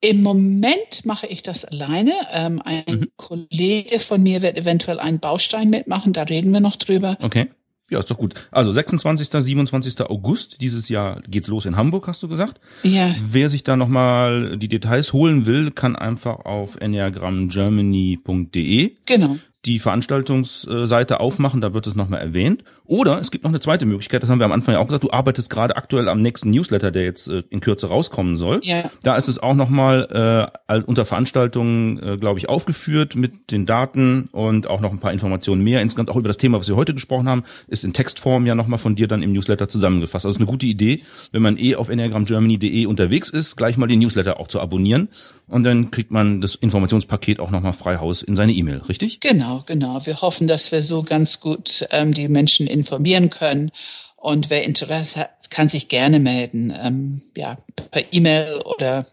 Im 0.00 0.22
Moment 0.22 1.04
mache 1.04 1.26
ich 1.26 1.42
das 1.42 1.64
alleine. 1.64 2.12
Ähm, 2.32 2.62
ein 2.64 2.84
mhm. 2.86 3.08
Kollege 3.16 3.98
von 3.98 4.22
mir 4.22 4.42
wird 4.42 4.56
eventuell 4.56 5.00
einen 5.00 5.18
Baustein 5.18 5.70
mitmachen, 5.70 6.12
da 6.12 6.22
reden 6.22 6.52
wir 6.52 6.60
noch 6.60 6.76
drüber. 6.76 7.16
Okay. 7.20 7.48
Ja, 7.90 8.00
ist 8.00 8.10
doch 8.10 8.18
gut. 8.18 8.34
Also 8.50 8.70
26., 8.70 9.30
27. 9.30 10.02
August 10.02 10.60
dieses 10.60 10.90
Jahr 10.90 11.22
geht's 11.26 11.48
los 11.48 11.64
in 11.64 11.76
Hamburg, 11.76 12.06
hast 12.06 12.22
du 12.22 12.28
gesagt? 12.28 12.60
Ja. 12.82 13.14
Wer 13.18 13.48
sich 13.48 13.64
da 13.64 13.76
nochmal 13.76 14.58
die 14.58 14.68
Details 14.68 15.14
holen 15.14 15.46
will, 15.46 15.70
kann 15.70 15.96
einfach 15.96 16.44
auf 16.44 16.76
enneagramgermany.de 16.76 18.96
genau 19.06 19.38
die 19.68 19.78
Veranstaltungsseite 19.78 21.20
aufmachen, 21.20 21.60
da 21.60 21.74
wird 21.74 21.86
es 21.86 21.94
nochmal 21.94 22.20
erwähnt. 22.20 22.64
Oder 22.86 23.18
es 23.18 23.30
gibt 23.30 23.44
noch 23.44 23.50
eine 23.50 23.60
zweite 23.60 23.84
Möglichkeit, 23.84 24.22
das 24.22 24.30
haben 24.30 24.38
wir 24.38 24.46
am 24.46 24.52
Anfang 24.52 24.74
ja 24.74 24.80
auch 24.80 24.86
gesagt, 24.86 25.04
du 25.04 25.10
arbeitest 25.10 25.50
gerade 25.50 25.76
aktuell 25.76 26.08
am 26.08 26.20
nächsten 26.20 26.50
Newsletter, 26.50 26.90
der 26.90 27.04
jetzt 27.04 27.28
äh, 27.28 27.42
in 27.50 27.60
Kürze 27.60 27.88
rauskommen 27.88 28.38
soll. 28.38 28.60
Ja. 28.62 28.90
Da 29.02 29.16
ist 29.16 29.28
es 29.28 29.38
auch 29.38 29.54
nochmal 29.54 30.50
äh, 30.68 30.80
unter 30.80 31.04
Veranstaltungen, 31.04 32.02
äh, 32.02 32.16
glaube 32.16 32.38
ich, 32.38 32.48
aufgeführt 32.48 33.14
mit 33.14 33.50
den 33.50 33.66
Daten 33.66 34.24
und 34.32 34.68
auch 34.68 34.80
noch 34.80 34.90
ein 34.90 35.00
paar 35.00 35.12
Informationen 35.12 35.62
mehr. 35.62 35.82
Insgesamt 35.82 36.10
auch 36.10 36.16
über 36.16 36.28
das 36.28 36.38
Thema, 36.38 36.58
was 36.58 36.68
wir 36.68 36.76
heute 36.76 36.94
gesprochen 36.94 37.28
haben, 37.28 37.44
ist 37.66 37.84
in 37.84 37.92
Textform 37.92 38.46
ja 38.46 38.54
nochmal 38.54 38.78
von 38.78 38.96
dir 38.96 39.06
dann 39.06 39.22
im 39.22 39.34
Newsletter 39.34 39.68
zusammengefasst. 39.68 40.24
Also 40.24 40.36
ist 40.36 40.40
eine 40.40 40.50
gute 40.50 40.64
Idee, 40.64 41.02
wenn 41.32 41.42
man 41.42 41.58
eh 41.58 41.76
auf 41.76 41.90
enneagramgermany.de 41.90 42.86
unterwegs 42.86 43.28
ist, 43.28 43.56
gleich 43.56 43.76
mal 43.76 43.86
den 43.86 43.98
Newsletter 43.98 44.40
auch 44.40 44.48
zu 44.48 44.60
abonnieren 44.60 45.08
und 45.46 45.64
dann 45.64 45.90
kriegt 45.90 46.10
man 46.10 46.40
das 46.40 46.54
Informationspaket 46.54 47.38
auch 47.38 47.50
nochmal 47.50 47.74
frei 47.74 47.98
Haus 47.98 48.22
in 48.22 48.34
seine 48.34 48.52
E-Mail, 48.52 48.78
richtig? 48.88 49.20
Genau 49.20 49.57
Genau, 49.66 49.92
genau. 49.94 50.06
Wir 50.06 50.20
hoffen, 50.20 50.46
dass 50.46 50.72
wir 50.72 50.82
so 50.82 51.02
ganz 51.02 51.40
gut 51.40 51.86
ähm, 51.90 52.14
die 52.14 52.28
Menschen 52.28 52.66
informieren 52.66 53.30
können. 53.30 53.70
Und 54.16 54.50
wer 54.50 54.64
Interesse 54.64 55.20
hat, 55.20 55.50
kann 55.50 55.68
sich 55.68 55.88
gerne 55.88 56.18
melden, 56.18 56.74
ähm, 56.82 57.22
ja, 57.36 57.58
per 57.90 58.02
E-Mail 58.12 58.60
oder 58.64 59.06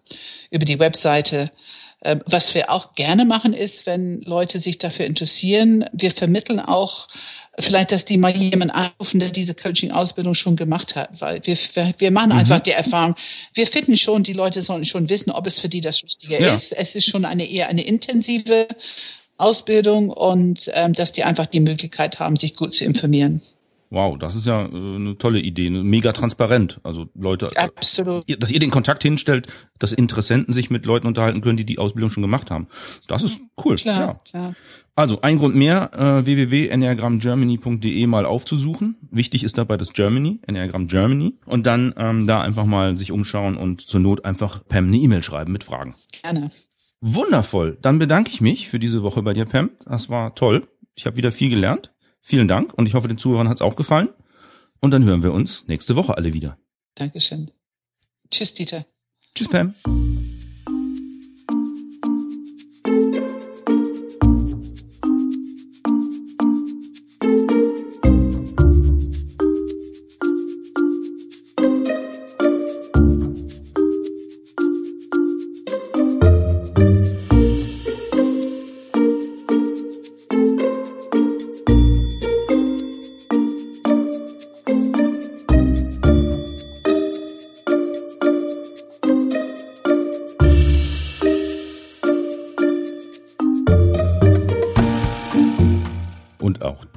über 0.49 0.65
die 0.65 0.79
Webseite. 0.79 1.51
Ähm, 2.01 2.21
was 2.25 2.53
wir 2.53 2.69
auch 2.69 2.95
gerne 2.95 3.23
machen, 3.25 3.53
ist, 3.53 3.85
wenn 3.85 4.21
Leute 4.21 4.59
sich 4.59 4.77
dafür 4.77 5.05
interessieren, 5.05 5.85
wir 5.93 6.11
vermitteln 6.11 6.59
auch 6.59 7.07
vielleicht, 7.57 7.91
dass 7.91 8.03
die 8.05 8.17
mal 8.17 8.35
jemanden 8.35 8.71
anrufen, 8.71 9.19
der 9.19 9.29
diese 9.29 9.55
Coaching-Ausbildung 9.55 10.33
schon 10.33 10.55
gemacht 10.55 10.95
hat, 10.95 11.09
weil 11.19 11.41
wir, 11.45 11.57
wir 11.97 12.11
machen 12.11 12.31
mhm. 12.31 12.37
einfach 12.39 12.59
die 12.59 12.71
Erfahrung, 12.71 13.15
wir 13.53 13.67
finden 13.67 13.95
schon, 13.95 14.23
die 14.23 14.33
Leute 14.33 14.61
sollen 14.61 14.85
schon 14.85 15.09
wissen, 15.09 15.31
ob 15.31 15.47
es 15.47 15.59
für 15.59 15.69
die 15.69 15.81
das 15.81 16.03
Richtige 16.03 16.41
ja. 16.41 16.53
ist. 16.53 16.73
Es 16.73 16.95
ist 16.95 17.09
schon 17.09 17.25
eine 17.25 17.49
eher 17.49 17.69
eine 17.69 17.85
intensive 17.85 18.67
Ausbildung 19.37 20.09
und 20.09 20.69
ähm, 20.73 20.93
dass 20.93 21.11
die 21.11 21.23
einfach 21.23 21.45
die 21.45 21.59
Möglichkeit 21.59 22.19
haben, 22.19 22.35
sich 22.35 22.55
gut 22.55 22.73
zu 22.73 22.85
informieren. 22.85 23.41
Wow, 23.91 24.17
das 24.17 24.35
ist 24.35 24.47
ja 24.47 24.65
äh, 24.65 24.67
eine 24.67 25.17
tolle 25.17 25.39
Idee, 25.39 25.69
mega 25.69 26.11
transparent. 26.11 26.79
Also 26.83 27.07
Leute, 27.15 27.51
äh, 27.55 27.61
Absolut. 27.61 28.25
dass 28.41 28.51
ihr 28.51 28.59
den 28.59 28.71
Kontakt 28.71 29.03
hinstellt, 29.03 29.47
dass 29.79 29.93
Interessenten 29.93 30.53
sich 30.53 30.69
mit 30.69 30.85
Leuten 30.85 31.07
unterhalten 31.07 31.41
können, 31.41 31.57
die 31.57 31.65
die 31.65 31.79
Ausbildung 31.79 32.09
schon 32.09 32.21
gemacht 32.21 32.51
haben. 32.51 32.67
Das 33.07 33.23
ist 33.23 33.41
cool. 33.63 33.75
Klar, 33.75 33.99
ja. 33.99 34.19
klar. 34.29 34.55
Also 34.97 35.21
ein 35.21 35.37
Grund 35.37 35.55
mehr, 35.55 35.91
äh, 35.93 36.25
www.enneagramgermany.de 36.25 38.07
mal 38.07 38.25
aufzusuchen. 38.25 38.95
Wichtig 39.11 39.43
ist 39.43 39.57
dabei 39.57 39.77
das 39.77 39.93
Germany, 39.93 40.39
Enneagram 40.47 40.87
Germany. 40.87 41.35
Und 41.45 41.65
dann 41.65 41.93
ähm, 41.97 42.27
da 42.27 42.41
einfach 42.41 42.65
mal 42.65 42.95
sich 42.97 43.11
umschauen 43.11 43.57
und 43.57 43.81
zur 43.81 43.99
Not 43.99 44.25
einfach 44.25 44.65
Pam 44.67 44.87
eine 44.87 44.97
E-Mail 44.97 45.21
schreiben 45.21 45.51
mit 45.51 45.63
Fragen. 45.63 45.95
Gerne. 46.23 46.49
Wundervoll. 47.07 47.77
Dann 47.81 47.99
bedanke 47.99 48.31
ich 48.31 48.41
mich 48.41 48.67
für 48.67 48.79
diese 48.79 49.03
Woche 49.03 49.21
bei 49.21 49.33
dir, 49.33 49.45
Pam. 49.45 49.69
Das 49.85 50.09
war 50.09 50.33
toll. 50.33 50.67
Ich 50.95 51.05
habe 51.05 51.17
wieder 51.17 51.31
viel 51.31 51.51
gelernt. 51.51 51.93
Vielen 52.19 52.47
Dank 52.47 52.73
und 52.73 52.87
ich 52.87 52.95
hoffe, 52.95 53.07
den 53.07 53.19
Zuhörern 53.19 53.47
hat 53.47 53.57
es 53.57 53.61
auch 53.61 53.75
gefallen. 53.75 54.09
Und 54.79 54.89
dann 54.89 55.03
hören 55.03 55.21
wir 55.21 55.31
uns 55.31 55.65
nächste 55.67 55.95
Woche 55.95 56.17
alle 56.17 56.33
wieder. 56.33 56.57
Dankeschön. 56.95 57.51
Tschüss, 58.31 58.55
Dieter. 58.55 58.85
Tschüss, 59.35 59.49
Pam. 59.49 59.75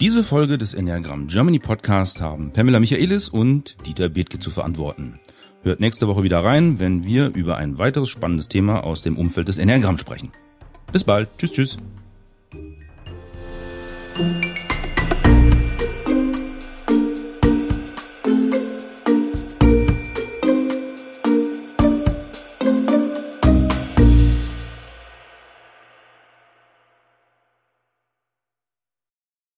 Diese 0.08 0.24
Folge 0.24 0.56
des 0.56 0.72
Enneagram 0.72 1.26
Germany 1.26 1.58
Podcast 1.58 2.22
haben 2.22 2.50
Pamela 2.50 2.80
Michaelis 2.80 3.28
und 3.28 3.76
Dieter 3.86 4.08
Bethke 4.08 4.38
zu 4.38 4.50
verantworten. 4.50 5.20
Hört 5.62 5.80
nächste 5.80 6.08
Woche 6.08 6.22
wieder 6.22 6.42
rein, 6.42 6.80
wenn 6.80 7.04
wir 7.04 7.34
über 7.34 7.58
ein 7.58 7.76
weiteres 7.76 8.08
spannendes 8.08 8.48
Thema 8.48 8.84
aus 8.84 9.02
dem 9.02 9.18
Umfeld 9.18 9.48
des 9.48 9.58
Enneagram 9.58 9.98
sprechen. 9.98 10.32
Bis 10.92 11.04
bald. 11.04 11.28
Tschüss, 11.36 11.52
tschüss. 11.52 11.76